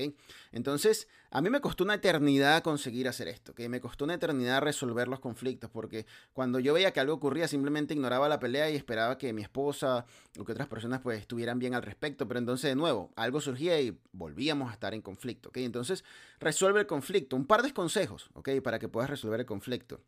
Entonces, 0.50 1.08
a 1.30 1.42
mí 1.42 1.50
me 1.50 1.60
costó 1.60 1.84
una 1.84 1.94
eternidad 1.94 2.62
conseguir 2.62 3.06
hacer 3.06 3.28
esto, 3.28 3.52
¿ok? 3.52 3.60
Me 3.68 3.80
costó 3.80 4.04
una 4.04 4.14
eternidad 4.14 4.62
resolver 4.62 5.08
los 5.08 5.20
conflictos, 5.20 5.70
porque 5.70 6.06
cuando 6.32 6.58
yo 6.58 6.72
veía 6.72 6.92
que 6.92 7.00
algo 7.00 7.14
ocurría, 7.14 7.48
simplemente 7.48 7.92
ignoraba 7.92 8.28
la 8.30 8.40
pelea 8.40 8.70
y 8.70 8.76
esperaba 8.76 9.18
que 9.18 9.32
mi 9.34 9.42
esposa 9.42 10.06
o 10.38 10.44
que 10.44 10.52
otras 10.52 10.68
personas 10.68 11.00
pues 11.02 11.20
estuvieran 11.20 11.58
bien 11.58 11.74
al 11.74 11.82
respecto, 11.82 12.26
pero 12.26 12.38
entonces 12.38 12.70
de 12.70 12.76
nuevo, 12.76 13.12
algo 13.16 13.40
surgía 13.42 13.78
y 13.80 13.98
volvíamos 14.12 14.70
a 14.70 14.72
estar 14.72 14.94
en 14.94 15.02
conflicto, 15.02 15.50
¿ok? 15.50 15.58
Entonces, 15.58 16.02
resuelve 16.40 16.80
el 16.80 16.86
conflicto. 16.86 17.36
Un 17.36 17.46
par 17.46 17.62
de 17.62 17.74
consejos, 17.74 18.30
¿ok? 18.32 18.48
Para 18.62 18.78
que 18.78 18.88
puedas 18.88 19.10
resolver 19.10 19.40
el 19.40 19.46
conflicto. 19.46 20.00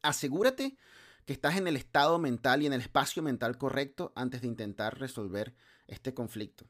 Asegúrate 0.00 0.76
que 1.28 1.34
estás 1.34 1.58
en 1.58 1.68
el 1.68 1.76
estado 1.76 2.18
mental 2.18 2.62
y 2.62 2.66
en 2.66 2.72
el 2.72 2.80
espacio 2.80 3.22
mental 3.22 3.58
correcto 3.58 4.14
antes 4.16 4.40
de 4.40 4.48
intentar 4.48 4.98
resolver 4.98 5.54
este 5.86 6.14
conflicto. 6.14 6.64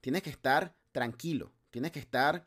Tienes 0.00 0.22
que 0.22 0.30
estar 0.30 0.76
tranquilo, 0.92 1.50
tienes 1.72 1.90
que 1.90 1.98
estar 1.98 2.46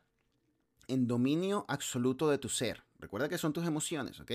en 0.87 1.07
dominio 1.07 1.65
absoluto 1.67 2.29
de 2.29 2.37
tu 2.37 2.47
ser. 2.47 2.85
Recuerda 2.99 3.27
que 3.27 3.37
son 3.37 3.51
tus 3.51 3.67
emociones, 3.67 4.17
¿ok? 4.21 4.31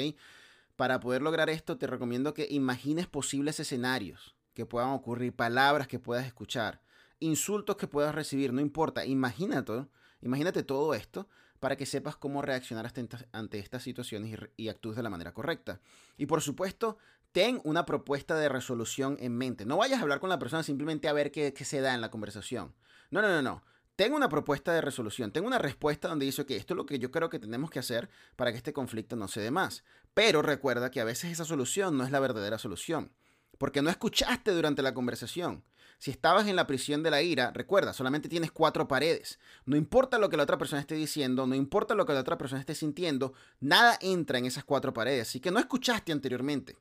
Para 0.76 1.00
poder 1.00 1.22
lograr 1.22 1.48
esto 1.48 1.78
te 1.78 1.86
recomiendo 1.86 2.34
que 2.34 2.46
imagines 2.50 3.06
posibles 3.06 3.58
escenarios 3.60 4.36
que 4.52 4.66
puedan 4.66 4.90
ocurrir, 4.90 5.34
palabras 5.34 5.88
que 5.88 5.98
puedas 5.98 6.26
escuchar, 6.26 6.82
insultos 7.18 7.76
que 7.76 7.88
puedas 7.88 8.14
recibir, 8.14 8.52
no 8.52 8.60
importa, 8.60 9.06
imagínate, 9.06 9.86
imagínate 10.20 10.64
todo 10.64 10.92
esto 10.92 11.30
para 11.60 11.76
que 11.76 11.86
sepas 11.86 12.16
cómo 12.16 12.42
reaccionar 12.42 12.90
ante 13.32 13.58
estas 13.58 13.82
situaciones 13.82 14.36
y, 14.56 14.68
actúes 14.68 14.96
de 14.96 15.02
la 15.02 15.10
manera 15.10 15.32
correcta. 15.32 15.80
Y 16.16 16.26
por 16.26 16.40
supuesto, 16.40 16.96
ten 17.32 17.60
una 17.64 17.84
propuesta 17.84 18.36
de 18.36 18.48
resolución 18.48 19.16
en 19.20 19.36
mente. 19.36 19.66
No 19.66 19.76
vayas 19.76 20.00
a 20.00 20.02
hablar 20.02 20.20
con 20.20 20.30
la 20.30 20.38
persona 20.38 20.62
simplemente 20.62 21.06
a 21.06 21.12
ver 21.12 21.30
qué, 21.30 21.52
se 21.64 21.80
da 21.80 21.94
en 21.94 22.00
la 22.00 22.10
conversación. 22.10 22.74
No, 23.10 23.20
no, 23.20 23.28
no, 23.28 23.42
no. 23.42 23.62
Ten 23.94 24.14
una 24.14 24.30
propuesta 24.30 24.72
de 24.72 24.80
resolución, 24.80 25.30
ten 25.30 25.44
una 25.44 25.58
respuesta 25.58 26.08
donde 26.08 26.24
dice, 26.24 26.46
que 26.46 26.56
esto 26.56 26.72
es 26.72 26.78
lo 26.78 26.86
que 26.86 26.98
yo 26.98 27.10
creo 27.10 27.28
que 27.28 27.38
tenemos 27.38 27.70
que 27.70 27.78
hacer 27.78 28.08
para 28.34 28.50
que 28.50 28.56
este 28.56 28.72
conflicto 28.72 29.14
no 29.14 29.28
se 29.28 29.42
dé 29.42 29.50
más. 29.50 29.84
Pero 30.14 30.40
recuerda 30.40 30.90
que 30.90 31.02
a 31.02 31.04
veces 31.04 31.30
esa 31.30 31.44
solución 31.44 31.98
no 31.98 32.04
es 32.04 32.10
la 32.10 32.20
verdadera 32.20 32.56
solución, 32.56 33.12
porque 33.58 33.82
no 33.82 33.90
escuchaste 33.90 34.52
durante 34.52 34.80
la 34.80 34.94
conversación. 34.94 35.64
Si 36.00 36.10
estabas 36.10 36.48
en 36.48 36.56
la 36.56 36.66
prisión 36.66 37.02
de 37.02 37.10
la 37.10 37.20
ira, 37.20 37.50
recuerda, 37.50 37.92
solamente 37.92 38.30
tienes 38.30 38.50
cuatro 38.50 38.88
paredes. 38.88 39.38
No 39.66 39.76
importa 39.76 40.18
lo 40.18 40.30
que 40.30 40.38
la 40.38 40.44
otra 40.44 40.56
persona 40.56 40.80
esté 40.80 40.94
diciendo, 40.94 41.46
no 41.46 41.54
importa 41.54 41.94
lo 41.94 42.06
que 42.06 42.14
la 42.14 42.20
otra 42.20 42.38
persona 42.38 42.58
esté 42.58 42.74
sintiendo, 42.74 43.34
nada 43.60 43.98
entra 44.00 44.38
en 44.38 44.46
esas 44.46 44.64
cuatro 44.64 44.94
paredes. 44.94 45.28
Así 45.28 45.40
que 45.40 45.50
no 45.50 45.58
escuchaste 45.58 46.10
anteriormente. 46.10 46.78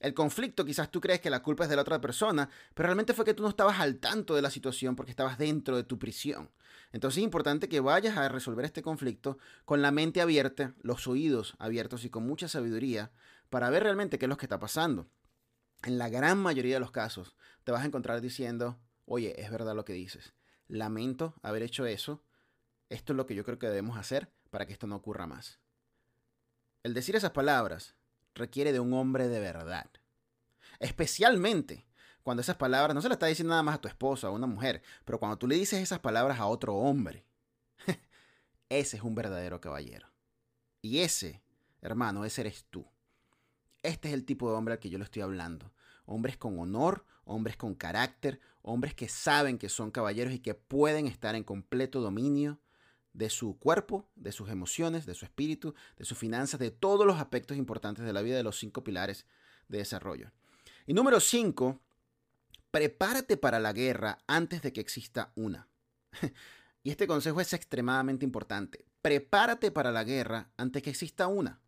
El 0.00 0.14
conflicto 0.14 0.64
quizás 0.64 0.90
tú 0.90 1.02
crees 1.02 1.20
que 1.20 1.28
la 1.28 1.42
culpa 1.42 1.64
es 1.64 1.70
de 1.70 1.76
la 1.76 1.82
otra 1.82 2.00
persona, 2.00 2.48
pero 2.72 2.86
realmente 2.86 3.12
fue 3.12 3.26
que 3.26 3.34
tú 3.34 3.42
no 3.42 3.50
estabas 3.50 3.78
al 3.78 3.98
tanto 3.98 4.34
de 4.34 4.40
la 4.40 4.50
situación 4.50 4.96
porque 4.96 5.10
estabas 5.10 5.36
dentro 5.36 5.76
de 5.76 5.84
tu 5.84 5.98
prisión. 5.98 6.50
Entonces 6.92 7.18
es 7.18 7.24
importante 7.24 7.68
que 7.68 7.80
vayas 7.80 8.16
a 8.16 8.30
resolver 8.30 8.64
este 8.64 8.80
conflicto 8.80 9.36
con 9.66 9.82
la 9.82 9.90
mente 9.90 10.22
abierta, 10.22 10.72
los 10.80 11.06
oídos 11.06 11.56
abiertos 11.58 12.06
y 12.06 12.10
con 12.10 12.26
mucha 12.26 12.48
sabiduría 12.48 13.10
para 13.50 13.68
ver 13.68 13.82
realmente 13.82 14.18
qué 14.18 14.24
es 14.24 14.30
lo 14.30 14.38
que 14.38 14.46
está 14.46 14.58
pasando 14.58 15.08
en 15.84 15.98
la 15.98 16.08
gran 16.08 16.38
mayoría 16.38 16.74
de 16.74 16.80
los 16.80 16.90
casos 16.90 17.36
te 17.64 17.72
vas 17.72 17.82
a 17.82 17.86
encontrar 17.86 18.20
diciendo, 18.20 18.78
oye, 19.04 19.40
es 19.40 19.50
verdad 19.50 19.74
lo 19.74 19.84
que 19.84 19.92
dices. 19.92 20.34
Lamento 20.68 21.34
haber 21.42 21.62
hecho 21.62 21.86
eso. 21.86 22.24
Esto 22.88 23.12
es 23.12 23.16
lo 23.16 23.26
que 23.26 23.34
yo 23.34 23.44
creo 23.44 23.58
que 23.58 23.68
debemos 23.68 23.96
hacer 23.96 24.32
para 24.50 24.66
que 24.66 24.72
esto 24.72 24.86
no 24.86 24.96
ocurra 24.96 25.26
más. 25.26 25.60
El 26.82 26.94
decir 26.94 27.16
esas 27.16 27.30
palabras 27.30 27.94
requiere 28.34 28.72
de 28.72 28.80
un 28.80 28.92
hombre 28.92 29.28
de 29.28 29.40
verdad. 29.40 29.90
Especialmente 30.78 31.86
cuando 32.22 32.40
esas 32.40 32.56
palabras 32.56 32.94
no 32.94 33.02
se 33.02 33.08
las 33.08 33.16
está 33.16 33.26
diciendo 33.26 33.50
nada 33.50 33.62
más 33.62 33.76
a 33.76 33.80
tu 33.80 33.88
esposa 33.88 34.28
a 34.28 34.30
una 34.30 34.46
mujer, 34.46 34.82
pero 35.04 35.18
cuando 35.18 35.38
tú 35.38 35.48
le 35.48 35.56
dices 35.56 35.80
esas 35.80 36.00
palabras 36.00 36.38
a 36.38 36.46
otro 36.46 36.74
hombre, 36.76 37.24
ese 38.68 38.96
es 38.96 39.02
un 39.02 39.14
verdadero 39.14 39.60
caballero. 39.60 40.08
Y 40.80 41.00
ese, 41.00 41.42
hermano, 41.80 42.24
ese 42.24 42.42
eres 42.42 42.64
tú. 42.70 42.86
Este 43.82 44.08
es 44.08 44.14
el 44.14 44.24
tipo 44.24 44.48
de 44.50 44.56
hombre 44.56 44.74
al 44.74 44.80
que 44.80 44.90
yo 44.90 44.98
le 44.98 45.04
estoy 45.04 45.22
hablando. 45.22 45.72
Hombres 46.04 46.36
con 46.36 46.58
honor, 46.58 47.04
hombres 47.24 47.56
con 47.56 47.74
carácter, 47.74 48.40
hombres 48.62 48.94
que 48.94 49.08
saben 49.08 49.58
que 49.58 49.68
son 49.68 49.90
caballeros 49.90 50.32
y 50.34 50.38
que 50.38 50.54
pueden 50.54 51.06
estar 51.06 51.34
en 51.34 51.44
completo 51.44 52.00
dominio 52.00 52.60
de 53.12 53.28
su 53.28 53.58
cuerpo, 53.58 54.08
de 54.14 54.32
sus 54.32 54.48
emociones, 54.48 55.04
de 55.06 55.14
su 55.14 55.24
espíritu, 55.24 55.74
de 55.96 56.04
sus 56.04 56.16
finanzas, 56.16 56.58
de 56.60 56.70
todos 56.70 57.06
los 57.06 57.18
aspectos 57.18 57.56
importantes 57.56 58.04
de 58.04 58.12
la 58.12 58.22
vida 58.22 58.36
de 58.36 58.42
los 58.42 58.58
cinco 58.58 58.84
pilares 58.84 59.26
de 59.68 59.78
desarrollo. 59.78 60.32
Y 60.86 60.94
número 60.94 61.20
cinco, 61.20 61.80
prepárate 62.70 63.36
para 63.36 63.60
la 63.60 63.72
guerra 63.72 64.18
antes 64.26 64.62
de 64.62 64.72
que 64.72 64.80
exista 64.80 65.32
una. 65.34 65.68
y 66.82 66.90
este 66.90 67.06
consejo 67.06 67.40
es 67.40 67.52
extremadamente 67.52 68.24
importante. 68.24 68.84
Prepárate 69.02 69.70
para 69.70 69.92
la 69.92 70.04
guerra 70.04 70.50
antes 70.56 70.82
que 70.82 70.90
exista 70.90 71.26
una. 71.26 71.60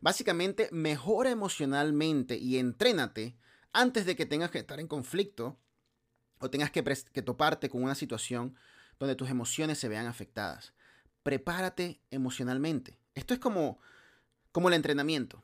Básicamente, 0.00 0.68
mejora 0.72 1.30
emocionalmente 1.30 2.36
y 2.36 2.58
entrénate 2.58 3.36
antes 3.72 4.06
de 4.06 4.16
que 4.16 4.26
tengas 4.26 4.50
que 4.50 4.58
estar 4.58 4.80
en 4.80 4.88
conflicto 4.88 5.58
o 6.40 6.50
tengas 6.50 6.70
que, 6.70 6.82
que 7.12 7.22
toparte 7.22 7.68
con 7.68 7.82
una 7.82 7.94
situación 7.94 8.56
donde 8.98 9.14
tus 9.14 9.30
emociones 9.30 9.78
se 9.78 9.88
vean 9.88 10.06
afectadas. 10.06 10.72
Prepárate 11.22 12.00
emocionalmente. 12.10 12.98
Esto 13.14 13.34
es 13.34 13.40
como, 13.40 13.78
como 14.52 14.68
el 14.68 14.74
entrenamiento. 14.74 15.42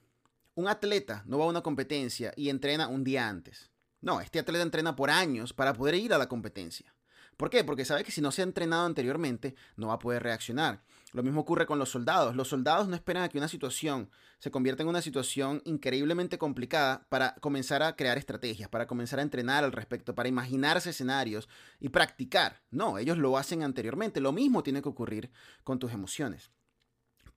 Un 0.54 0.68
atleta 0.68 1.22
no 1.26 1.38
va 1.38 1.44
a 1.44 1.48
una 1.48 1.62
competencia 1.62 2.32
y 2.36 2.48
entrena 2.48 2.88
un 2.88 3.04
día 3.04 3.28
antes. 3.28 3.70
No, 4.00 4.20
este 4.20 4.38
atleta 4.38 4.62
entrena 4.62 4.96
por 4.96 5.10
años 5.10 5.52
para 5.52 5.72
poder 5.72 5.94
ir 5.94 6.12
a 6.12 6.18
la 6.18 6.28
competencia. 6.28 6.94
¿Por 7.36 7.50
qué? 7.50 7.64
Porque 7.64 7.84
sabe 7.84 8.04
que 8.04 8.12
si 8.12 8.20
no 8.20 8.30
se 8.30 8.42
ha 8.42 8.44
entrenado 8.44 8.86
anteriormente, 8.86 9.56
no 9.76 9.88
va 9.88 9.94
a 9.94 9.98
poder 9.98 10.22
reaccionar. 10.22 10.82
Lo 11.14 11.22
mismo 11.22 11.42
ocurre 11.42 11.64
con 11.64 11.78
los 11.78 11.90
soldados. 11.90 12.34
Los 12.34 12.48
soldados 12.48 12.88
no 12.88 12.96
esperan 12.96 13.22
a 13.22 13.28
que 13.28 13.38
una 13.38 13.46
situación 13.46 14.10
se 14.40 14.50
convierta 14.50 14.82
en 14.82 14.88
una 14.88 15.00
situación 15.00 15.62
increíblemente 15.64 16.38
complicada 16.38 17.06
para 17.08 17.36
comenzar 17.36 17.84
a 17.84 17.94
crear 17.94 18.18
estrategias, 18.18 18.68
para 18.68 18.88
comenzar 18.88 19.20
a 19.20 19.22
entrenar 19.22 19.62
al 19.62 19.70
respecto, 19.70 20.16
para 20.16 20.28
imaginarse 20.28 20.90
escenarios 20.90 21.48
y 21.78 21.90
practicar. 21.90 22.62
No, 22.72 22.98
ellos 22.98 23.16
lo 23.16 23.38
hacen 23.38 23.62
anteriormente. 23.62 24.20
Lo 24.20 24.32
mismo 24.32 24.64
tiene 24.64 24.82
que 24.82 24.88
ocurrir 24.88 25.30
con 25.62 25.78
tus 25.78 25.92
emociones. 25.92 26.50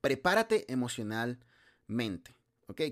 Prepárate 0.02 0.66
emocionalmente. 0.74 2.37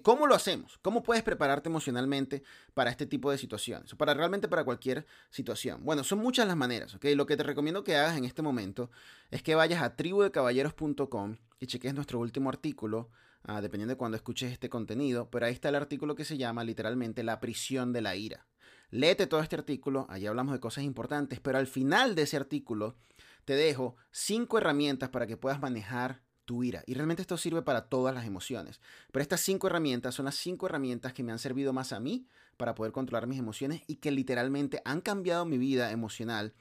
¿Cómo 0.03 0.25
lo 0.25 0.35
hacemos? 0.35 0.77
¿Cómo 0.81 1.03
puedes 1.03 1.21
prepararte 1.21 1.67
emocionalmente 1.67 2.43
para 2.73 2.89
este 2.89 3.05
tipo 3.05 3.29
de 3.29 3.37
situaciones? 3.37 3.93
Para 3.95 4.13
realmente 4.13 4.47
para 4.47 4.63
cualquier 4.63 5.05
situación. 5.29 5.83
Bueno, 5.83 6.05
son 6.05 6.19
muchas 6.19 6.47
las 6.47 6.55
maneras, 6.55 6.95
¿ok? 6.95 7.05
Lo 7.15 7.25
que 7.25 7.35
te 7.35 7.43
recomiendo 7.43 7.83
que 7.83 7.97
hagas 7.97 8.17
en 8.17 8.23
este 8.23 8.41
momento 8.41 8.89
es 9.31 9.43
que 9.43 9.53
vayas 9.53 9.83
a 9.83 9.97
tribudecaballeros.com 9.97 11.37
y 11.59 11.67
cheques 11.67 11.93
nuestro 11.93 12.19
último 12.19 12.49
artículo, 12.49 13.09
ah, 13.43 13.59
dependiendo 13.59 13.93
de 13.93 13.97
cuando 13.97 14.15
escuches 14.15 14.53
este 14.53 14.69
contenido, 14.69 15.29
pero 15.29 15.45
ahí 15.45 15.53
está 15.53 15.67
el 15.67 15.75
artículo 15.75 16.15
que 16.15 16.23
se 16.23 16.37
llama 16.37 16.63
literalmente 16.63 17.23
La 17.23 17.41
prisión 17.41 17.91
de 17.91 18.01
la 18.01 18.15
ira. 18.15 18.47
Léete 18.91 19.27
todo 19.27 19.41
este 19.41 19.57
artículo, 19.57 20.05
allí 20.09 20.25
hablamos 20.25 20.53
de 20.53 20.61
cosas 20.61 20.85
importantes, 20.85 21.41
pero 21.41 21.57
al 21.57 21.67
final 21.67 22.15
de 22.15 22.21
ese 22.21 22.37
artículo 22.37 22.95
te 23.43 23.55
dejo 23.55 23.97
cinco 24.11 24.57
herramientas 24.57 25.09
para 25.09 25.27
que 25.27 25.35
puedas 25.35 25.59
manejar 25.59 26.21
tu 26.45 26.63
ira. 26.63 26.83
Y 26.85 26.93
realmente 26.93 27.21
esto 27.21 27.37
sirve 27.37 27.61
para 27.61 27.89
todas 27.89 28.13
las 28.13 28.25
emociones. 28.25 28.79
Pero 29.11 29.21
estas 29.21 29.41
cinco 29.41 29.67
herramientas 29.67 30.15
son 30.15 30.25
las 30.25 30.35
cinco 30.35 30.67
herramientas 30.67 31.13
que 31.13 31.23
me 31.23 31.31
han 31.31 31.39
servido 31.39 31.73
más 31.73 31.91
a 31.91 31.99
mí 31.99 32.27
para 32.57 32.75
poder 32.75 32.91
controlar 32.91 33.27
mis 33.27 33.39
emociones 33.39 33.81
y 33.87 33.95
que 33.97 34.11
literalmente 34.11 34.81
han 34.85 35.01
cambiado 35.01 35.45
mi 35.45 35.57
vida 35.57 35.91
emocional 35.91 36.53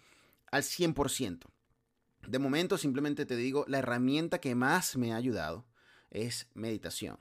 al 0.51 0.63
100%. 0.63 1.41
De 2.27 2.39
momento 2.39 2.79
simplemente 2.79 3.27
te 3.27 3.37
digo, 3.37 3.65
la 3.69 3.79
herramienta 3.79 4.41
que 4.41 4.55
más 4.55 4.97
me 4.97 5.13
ha 5.13 5.17
ayudado 5.17 5.67
es 6.11 6.49
meditación. 6.55 7.19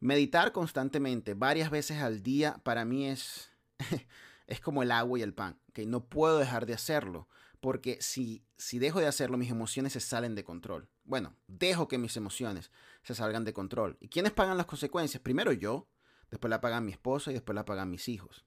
Meditar 0.00 0.52
constantemente, 0.52 1.34
varias 1.34 1.70
veces 1.70 1.98
al 2.00 2.22
día, 2.22 2.60
para 2.62 2.84
mí 2.84 3.06
es, 3.06 3.50
es 4.46 4.60
como 4.60 4.82
el 4.82 4.90
agua 4.90 5.18
y 5.18 5.22
el 5.22 5.34
pan. 5.34 5.58
que 5.72 5.86
No 5.86 6.04
puedo 6.04 6.38
dejar 6.38 6.66
de 6.66 6.74
hacerlo 6.74 7.28
porque 7.60 7.96
si, 8.02 8.44
si 8.58 8.78
dejo 8.78 9.00
de 9.00 9.06
hacerlo, 9.06 9.38
mis 9.38 9.50
emociones 9.50 9.94
se 9.94 10.00
salen 10.00 10.34
de 10.34 10.44
control. 10.44 10.86
Bueno, 11.04 11.36
dejo 11.46 11.86
que 11.86 11.98
mis 11.98 12.16
emociones 12.16 12.70
se 13.02 13.14
salgan 13.14 13.44
de 13.44 13.52
control. 13.52 13.96
¿Y 14.00 14.08
quiénes 14.08 14.32
pagan 14.32 14.56
las 14.56 14.66
consecuencias? 14.66 15.22
Primero 15.22 15.52
yo, 15.52 15.86
después 16.30 16.50
la 16.50 16.60
pagan 16.60 16.84
mi 16.84 16.92
esposa 16.92 17.30
y 17.30 17.34
después 17.34 17.54
la 17.54 17.64
pagan 17.64 17.90
mis 17.90 18.08
hijos. 18.08 18.44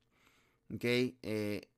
¿Ok? 0.73 0.83
Eh, 0.83 1.69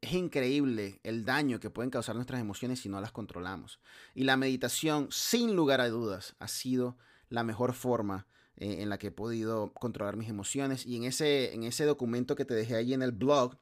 es 0.00 0.12
increíble 0.12 1.00
el 1.02 1.24
daño 1.24 1.58
que 1.58 1.70
pueden 1.70 1.90
causar 1.90 2.14
nuestras 2.14 2.40
emociones 2.40 2.80
si 2.80 2.88
no 2.88 3.00
las 3.00 3.12
controlamos. 3.12 3.80
Y 4.14 4.24
la 4.24 4.36
meditación, 4.36 5.08
sin 5.10 5.56
lugar 5.56 5.80
a 5.80 5.88
dudas, 5.88 6.36
ha 6.38 6.48
sido 6.48 6.96
la 7.30 7.42
mejor 7.42 7.72
forma 7.72 8.26
eh, 8.56 8.82
en 8.82 8.90
la 8.90 8.98
que 8.98 9.08
he 9.08 9.12
podido 9.12 9.72
controlar 9.72 10.16
mis 10.16 10.28
emociones. 10.28 10.86
Y 10.86 10.96
en 10.96 11.04
ese, 11.04 11.54
en 11.54 11.64
ese 11.64 11.84
documento 11.84 12.36
que 12.36 12.44
te 12.44 12.54
dejé 12.54 12.76
ahí 12.76 12.94
en 12.94 13.02
el 13.02 13.12
blog, 13.12 13.56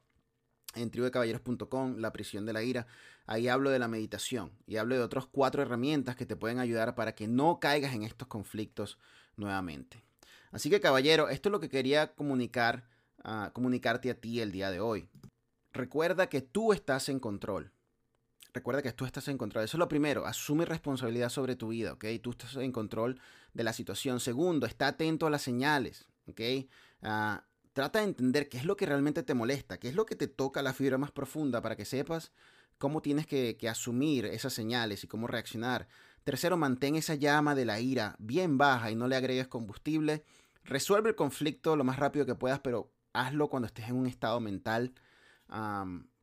en 0.75 0.91
tribudecaballeros.com, 0.91 1.97
La 1.97 2.13
prisión 2.13 2.45
de 2.45 2.53
la 2.53 2.61
ira, 2.61 2.87
ahí 3.27 3.47
hablo 3.47 3.69
de 3.69 3.77
la 3.77 3.87
meditación 3.87 4.51
y 4.65 4.77
hablo 4.77 4.95
de 4.95 5.03
otras 5.03 5.27
cuatro 5.27 5.61
herramientas 5.61 6.15
que 6.15 6.25
te 6.25 6.35
pueden 6.35 6.59
ayudar 6.59 6.95
para 6.95 7.13
que 7.13 7.27
no 7.27 7.59
caigas 7.59 7.93
en 7.93 8.03
estos 8.03 8.27
conflictos 8.27 8.97
nuevamente. 9.35 10.01
Así 10.51 10.69
que 10.69 10.79
caballero, 10.79 11.29
esto 11.29 11.49
es 11.49 11.51
lo 11.51 11.59
que 11.59 11.69
quería 11.69 12.15
comunicar, 12.15 12.87
uh, 13.23 13.51
comunicarte 13.53 14.09
a 14.09 14.19
ti 14.19 14.39
el 14.39 14.51
día 14.51 14.71
de 14.71 14.79
hoy. 14.79 15.09
Recuerda 15.73 16.27
que 16.27 16.41
tú 16.41 16.73
estás 16.73 17.09
en 17.09 17.19
control. 17.19 17.71
Recuerda 18.53 18.81
que 18.81 18.93
tú 18.93 19.05
estás 19.05 19.27
en 19.27 19.37
control. 19.37 19.65
Eso 19.65 19.77
es 19.77 19.79
lo 19.79 19.89
primero. 19.89 20.25
Asume 20.25 20.65
responsabilidad 20.65 21.29
sobre 21.29 21.55
tu 21.55 21.67
vida, 21.67 21.93
¿ok? 21.93 22.05
Tú 22.23 22.31
estás 22.31 22.55
en 22.55 22.71
control 22.71 23.19
de 23.53 23.63
la 23.63 23.73
situación. 23.73 24.19
Segundo, 24.19 24.65
está 24.65 24.87
atento 24.87 25.27
a 25.27 25.29
las 25.29 25.41
señales, 25.41 26.07
¿ok? 26.27 26.41
Uh, 27.03 27.41
trata 27.77 27.99
de 27.99 28.05
entender 28.05 28.49
qué 28.49 28.57
es 28.57 28.65
lo 28.65 28.75
que 28.75 28.87
realmente 28.87 29.21
te 29.21 29.35
molesta, 29.35 29.77
qué 29.77 29.87
es 29.87 29.93
lo 29.93 30.07
que 30.07 30.15
te 30.15 30.27
toca 30.27 30.63
la 30.63 30.73
fibra 30.73 30.97
más 30.97 31.11
profunda 31.11 31.61
para 31.61 31.75
que 31.75 31.85
sepas 31.85 32.31
cómo 32.79 33.03
tienes 33.03 33.27
que, 33.27 33.55
asumir 33.69 34.25
esas 34.25 34.53
señales 34.53 35.03
y 35.03 35.07
cómo 35.07 35.27
reaccionar. 35.27 35.87
Tercero, 36.23 36.57
mantén 36.57 36.95
esa 36.95 37.13
llama 37.13 37.53
de 37.53 37.65
la 37.65 37.79
ira 37.79 38.15
bien 38.17 38.57
baja 38.57 38.89
y 38.89 38.95
no 38.95 39.07
le 39.07 39.15
agregues 39.15 39.47
combustible. 39.47 40.23
Resuelve 40.63 41.09
el 41.09 41.15
conflicto 41.15 41.75
lo 41.75 41.83
más 41.83 41.99
rápido 41.99 42.25
que 42.25 42.33
puedas, 42.33 42.59
pero 42.61 42.89
hazlo 43.13 43.47
cuando 43.47 43.67
estés 43.67 43.89
en 43.89 43.95
un 43.95 44.07
estado 44.07 44.39
mental 44.39 44.95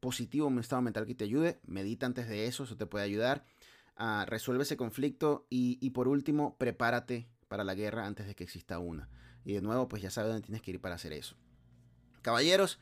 positivo, 0.01 0.49
un 0.49 0.59
estado 0.59 0.83
mental 0.83 1.07
que 1.07 1.15
te 1.15 1.23
ayude. 1.23 1.61
Medita 1.69 2.05
antes 2.05 2.29
de 2.29 2.49
eso, 2.49 2.65
eso 2.65 2.77
te 2.77 2.87
puede 2.87 3.05
ayudar. 3.05 3.45
Uh, 3.97 4.27
resuelve 4.27 4.65
ese 4.65 4.77
conflicto 4.77 5.47
y, 5.51 5.79
y 5.81 5.91
por 5.91 6.09
último, 6.09 6.57
prepárate 6.59 7.29
para 7.47 7.63
la 7.63 7.77
guerra 7.77 8.07
antes 8.07 8.27
de 8.27 8.35
que 8.35 8.43
exista 8.43 8.81
una. 8.81 9.09
Y 9.45 9.53
de 9.53 9.63
nuevo, 9.63 9.87
pues 9.87 10.03
ya 10.03 10.11
sabes 10.11 10.33
dónde 10.33 10.45
tienes 10.45 10.63
que 10.63 10.73
ir 10.73 10.81
para 10.81 10.97
hacer 10.97 11.13
eso. 11.13 11.37
Caballeros, 12.25 12.79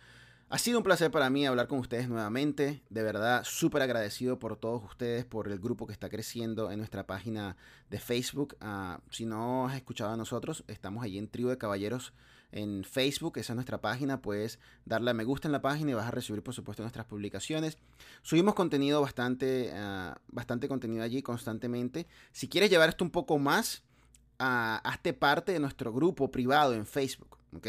ha 0.48 0.58
sido 0.58 0.78
un 0.78 0.84
placer 0.84 1.10
para 1.10 1.28
mí 1.30 1.44
hablar 1.46 1.66
con 1.66 1.80
ustedes 1.80 2.08
nuevamente. 2.08 2.80
De 2.90 3.02
verdad, 3.02 3.42
súper 3.44 3.82
agradecido 3.82 4.38
por 4.38 4.56
todos 4.56 4.84
ustedes, 4.84 5.24
por 5.24 5.48
el 5.48 5.58
grupo 5.58 5.86
que 5.86 5.92
está 5.92 6.08
creciendo 6.08 6.70
en 6.70 6.78
nuestra 6.78 7.06
página 7.06 7.56
de 7.90 7.98
Facebook. 7.98 8.56
Uh, 8.62 9.00
si 9.10 9.26
no 9.26 9.66
has 9.66 9.74
escuchado 9.74 10.12
a 10.12 10.16
nosotros, 10.16 10.62
estamos 10.68 11.02
allí 11.02 11.18
en 11.18 11.26
Tribu 11.26 11.48
de 11.48 11.58
Caballeros 11.58 12.12
en 12.52 12.84
Facebook, 12.84 13.38
esa 13.38 13.52
es 13.52 13.56
nuestra 13.56 13.80
página. 13.80 14.22
Puedes 14.22 14.60
darle 14.84 15.10
a 15.10 15.14
me 15.14 15.24
gusta 15.24 15.48
en 15.48 15.52
la 15.52 15.62
página 15.62 15.90
y 15.90 15.94
vas 15.94 16.06
a 16.06 16.12
recibir, 16.12 16.42
por 16.42 16.54
supuesto, 16.54 16.84
nuestras 16.84 17.06
publicaciones. 17.06 17.78
Subimos 18.22 18.54
contenido 18.54 19.00
bastante, 19.00 19.72
uh, 19.74 20.14
bastante 20.28 20.68
contenido 20.68 21.02
allí 21.02 21.22
constantemente. 21.22 22.06
Si 22.30 22.48
quieres 22.48 22.70
llevar 22.70 22.90
esto 22.90 23.04
un 23.04 23.10
poco 23.10 23.38
más, 23.38 23.82
uh, 24.38 24.78
hazte 24.84 25.14
parte 25.14 25.50
de 25.50 25.58
nuestro 25.58 25.92
grupo 25.92 26.30
privado 26.30 26.74
en 26.74 26.86
Facebook, 26.86 27.38
¿ok? 27.56 27.66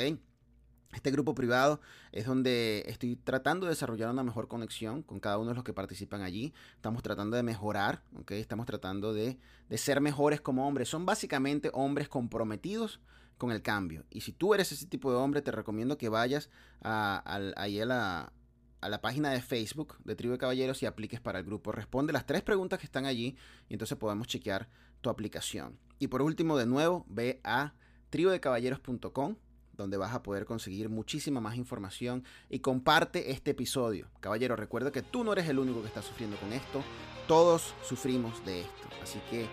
Este 0.93 1.11
grupo 1.11 1.33
privado 1.33 1.81
es 2.11 2.25
donde 2.25 2.83
estoy 2.87 3.15
tratando 3.15 3.65
de 3.65 3.71
desarrollar 3.71 4.09
una 4.09 4.23
mejor 4.23 4.47
conexión 4.47 5.01
con 5.01 5.19
cada 5.19 5.37
uno 5.37 5.49
de 5.49 5.55
los 5.55 5.63
que 5.63 5.73
participan 5.73 6.21
allí. 6.21 6.53
Estamos 6.75 7.03
tratando 7.03 7.35
de 7.35 7.43
mejorar, 7.43 8.03
¿ok? 8.15 8.31
Estamos 8.31 8.65
tratando 8.65 9.13
de, 9.13 9.37
de 9.69 9.77
ser 9.77 10.01
mejores 10.01 10.41
como 10.41 10.67
hombres. 10.67 10.89
Son 10.89 11.05
básicamente 11.05 11.69
hombres 11.73 12.09
comprometidos 12.09 12.99
con 13.37 13.51
el 13.51 13.61
cambio. 13.61 14.05
Y 14.09 14.21
si 14.21 14.31
tú 14.31 14.53
eres 14.53 14.71
ese 14.71 14.85
tipo 14.85 15.11
de 15.11 15.17
hombre, 15.17 15.41
te 15.41 15.51
recomiendo 15.51 15.97
que 15.97 16.09
vayas 16.09 16.49
a, 16.81 17.21
a, 17.25 17.35
a, 17.61 18.89
la, 18.89 19.01
página 19.01 19.31
de 19.31 19.41
Facebook 19.41 19.97
de 20.03 20.15
Tribu 20.15 20.33
de 20.33 20.37
Caballeros 20.37 20.81
y 20.83 20.85
apliques 20.85 21.19
para 21.19 21.39
el 21.39 21.45
grupo. 21.45 21.71
Responde 21.71 22.13
las 22.13 22.25
tres 22.25 22.41
preguntas 22.41 22.79
que 22.79 22.85
están 22.85 23.05
allí 23.05 23.35
y 23.67 23.73
entonces 23.73 23.97
podemos 23.97 24.27
chequear 24.27 24.69
tu 25.01 25.09
aplicación. 25.09 25.77
Y 25.99 26.07
por 26.07 26.21
último, 26.21 26.57
de 26.57 26.65
nuevo, 26.65 27.05
ve 27.09 27.41
a 27.43 27.73
tribudecaballeros.com 28.11 29.35
donde 29.77 29.97
vas 29.97 30.13
a 30.13 30.23
poder 30.23 30.45
conseguir 30.45 30.89
muchísima 30.89 31.41
más 31.41 31.55
información 31.55 32.23
y 32.49 32.59
comparte 32.59 33.31
este 33.31 33.51
episodio. 33.51 34.07
Caballero, 34.19 34.55
recuerda 34.55 34.91
que 34.91 35.01
tú 35.01 35.23
no 35.23 35.33
eres 35.33 35.47
el 35.49 35.59
único 35.59 35.81
que 35.81 35.87
está 35.87 36.01
sufriendo 36.01 36.37
con 36.37 36.53
esto, 36.53 36.83
todos 37.27 37.73
sufrimos 37.83 38.45
de 38.45 38.61
esto. 38.61 38.87
Así 39.01 39.19
que 39.29 39.47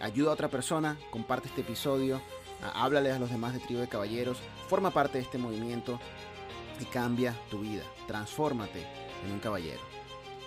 ayuda 0.00 0.30
a 0.30 0.34
otra 0.34 0.48
persona, 0.48 0.98
comparte 1.10 1.48
este 1.48 1.60
episodio, 1.62 2.20
háblale 2.74 3.12
a 3.12 3.18
los 3.18 3.30
demás 3.30 3.52
de 3.54 3.60
Tribu 3.60 3.80
de 3.80 3.88
Caballeros, 3.88 4.38
forma 4.68 4.90
parte 4.90 5.18
de 5.18 5.24
este 5.24 5.38
movimiento 5.38 6.00
y 6.80 6.84
cambia 6.86 7.34
tu 7.50 7.60
vida. 7.60 7.84
Transfórmate 8.06 8.86
en 9.24 9.32
un 9.32 9.40
caballero. 9.40 9.80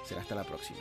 Será 0.04 0.22
hasta 0.22 0.36
la 0.36 0.44
próxima. 0.44 0.80